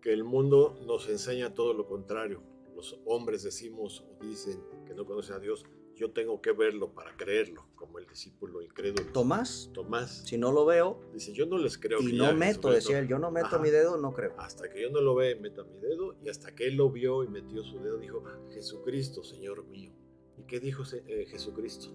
[0.01, 2.41] que el mundo nos enseña todo lo contrario,
[2.73, 5.65] los hombres decimos o dicen que no conocen a Dios,
[5.99, 9.11] yo tengo que verlo para creerlo, como el discípulo incrédulo.
[9.11, 9.69] Tomás.
[9.73, 10.23] Tomás.
[10.25, 11.01] Si no lo veo.
[11.13, 11.99] Dice, yo no les creo.
[11.99, 14.33] Y no meto, decía él, yo no meto mi dedo, no creo.
[14.37, 16.15] Hasta que yo no lo ve, meta mi dedo.
[16.23, 18.23] Y hasta que él lo vio y metió su dedo, dijo,
[18.53, 19.91] Jesucristo, Señor mío.
[20.37, 21.93] ¿Y qué dijo eh, Jesucristo?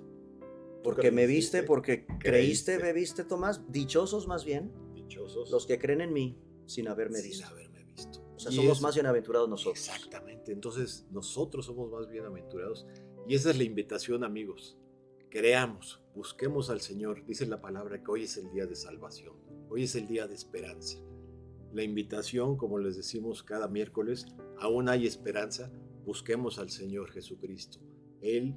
[0.83, 3.63] Porque me viste, porque creíste, me viste, Tomás.
[3.73, 4.71] Dichosos más bien.
[4.93, 5.51] Dichosos.
[5.51, 7.47] Los que creen en mí sin haberme sin visto.
[7.47, 8.21] haberme visto.
[8.37, 9.79] O sea, somos más bienaventurados nosotros.
[9.79, 10.53] Exactamente.
[10.53, 12.87] Entonces, nosotros somos más bienaventurados.
[13.27, 14.77] Y esa es la invitación, amigos.
[15.31, 17.25] Creamos, busquemos al Señor.
[17.25, 19.35] Dice la palabra que hoy es el día de salvación.
[19.71, 20.99] Hoy es el día de esperanza.
[21.73, 24.27] La invitación, como les decimos cada miércoles,
[24.59, 25.73] aún hay esperanza.
[26.05, 27.79] Busquemos al Señor Jesucristo.
[28.21, 28.55] Él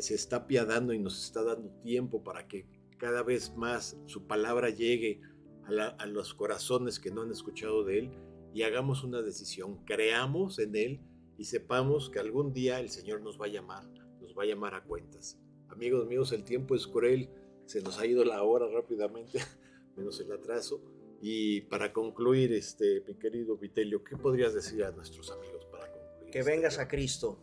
[0.00, 2.66] se está apiadando y nos está dando tiempo para que
[2.96, 5.20] cada vez más su palabra llegue
[5.64, 8.10] a, a los corazones que no han escuchado de Él
[8.54, 11.00] y hagamos una decisión, creamos en Él
[11.38, 13.88] y sepamos que algún día el Señor nos va a llamar,
[14.20, 15.38] nos va a llamar a cuentas.
[15.68, 17.30] Amigos míos, el tiempo es cruel,
[17.64, 19.38] se nos ha ido la hora rápidamente,
[19.96, 20.82] menos el atraso.
[21.22, 26.08] Y para concluir, este, mi querido Vitelio, ¿qué podrías decir a nuestros amigos para concluir?
[26.30, 27.38] que vengas a Cristo,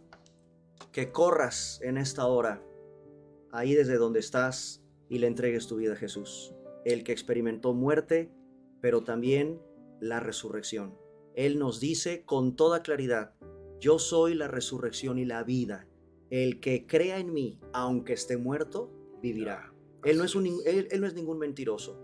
[0.91, 2.63] que corras en esta hora,
[3.51, 8.31] ahí desde donde estás, y le entregues tu vida a Jesús, el que experimentó muerte,
[8.81, 9.61] pero también
[9.99, 10.97] la resurrección.
[11.35, 13.33] Él nos dice con toda claridad,
[13.79, 15.87] yo soy la resurrección y la vida.
[16.29, 19.73] El que crea en mí, aunque esté muerto, vivirá.
[20.03, 21.99] Él no es, un, él, no es ningún mentiroso.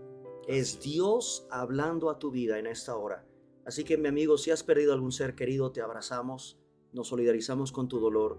[0.48, 3.26] Es Dios hablando a tu vida en esta hora.
[3.64, 6.58] Así que mi amigo, si has perdido algún ser querido, te abrazamos,
[6.92, 8.38] nos solidarizamos con tu dolor,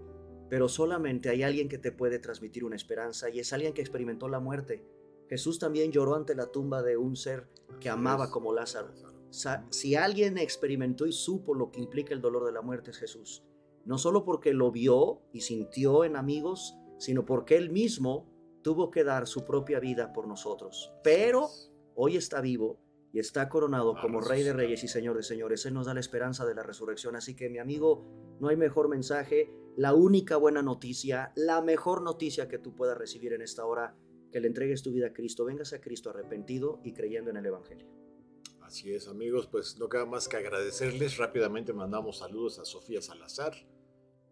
[0.50, 4.28] pero solamente hay alguien que te puede transmitir una esperanza y es alguien que experimentó
[4.28, 4.84] la muerte.
[5.28, 7.48] Jesús también lloró ante la tumba de un ser
[7.80, 8.92] que amaba como Lázaro.
[9.70, 13.42] Si alguien experimentó y supo lo que implica el dolor de la muerte es Jesús.
[13.84, 18.30] No solo porque lo vio y sintió en amigos, sino porque él mismo
[18.62, 20.92] tuvo que dar su propia vida por nosotros.
[21.02, 21.48] Pero
[21.94, 22.80] hoy está vivo
[23.12, 25.66] y está coronado como Rey de Reyes y Señor de Señores.
[25.66, 27.16] Él nos da la esperanza de la resurrección.
[27.16, 28.04] Así que mi amigo,
[28.40, 33.32] no hay mejor mensaje, la única buena noticia, la mejor noticia que tú puedas recibir
[33.32, 33.96] en esta hora,
[34.32, 35.44] que le entregues tu vida a Cristo.
[35.44, 38.03] Vengas a Cristo arrepentido y creyendo en el Evangelio.
[38.64, 41.18] Así es, amigos, pues no queda más que agradecerles.
[41.18, 43.54] Rápidamente mandamos saludos a Sofía Salazar,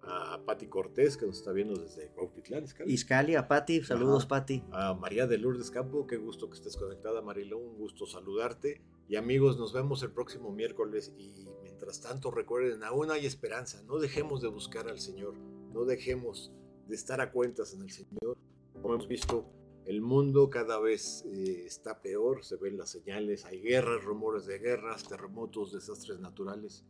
[0.01, 3.37] a Patti Cortés, que nos está viendo desde Cuautitlán, Iscali.
[3.37, 4.65] a Patti, saludos, Patti.
[4.73, 8.81] A María de Lourdes Campo, qué gusto que estés conectada, Marilo, un gusto saludarte.
[9.07, 13.99] Y amigos, nos vemos el próximo miércoles y mientras tanto recuerden, aún hay esperanza, no
[13.99, 15.35] dejemos de buscar al Señor,
[15.73, 16.51] no dejemos
[16.89, 18.39] de estar a cuentas en el Señor.
[18.73, 19.45] Como hemos visto,
[19.87, 24.59] el mundo cada vez eh, está peor, se ven las señales, hay guerras, rumores de
[24.59, 26.85] guerras, terremotos, desastres naturales.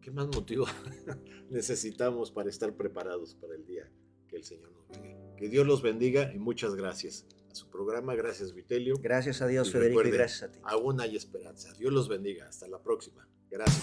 [0.00, 0.66] ¿Qué más motivo
[1.50, 3.90] necesitamos para estar preparados para el día
[4.28, 5.16] que el Señor nos venga?
[5.36, 8.14] Que Dios los bendiga y muchas gracias a su programa.
[8.14, 8.96] Gracias, Vitelio.
[9.00, 10.58] Gracias a Dios, Federico, y gracias a ti.
[10.64, 11.72] Aún hay esperanza.
[11.74, 12.48] Dios los bendiga.
[12.48, 13.28] Hasta la próxima.
[13.48, 13.82] Gracias.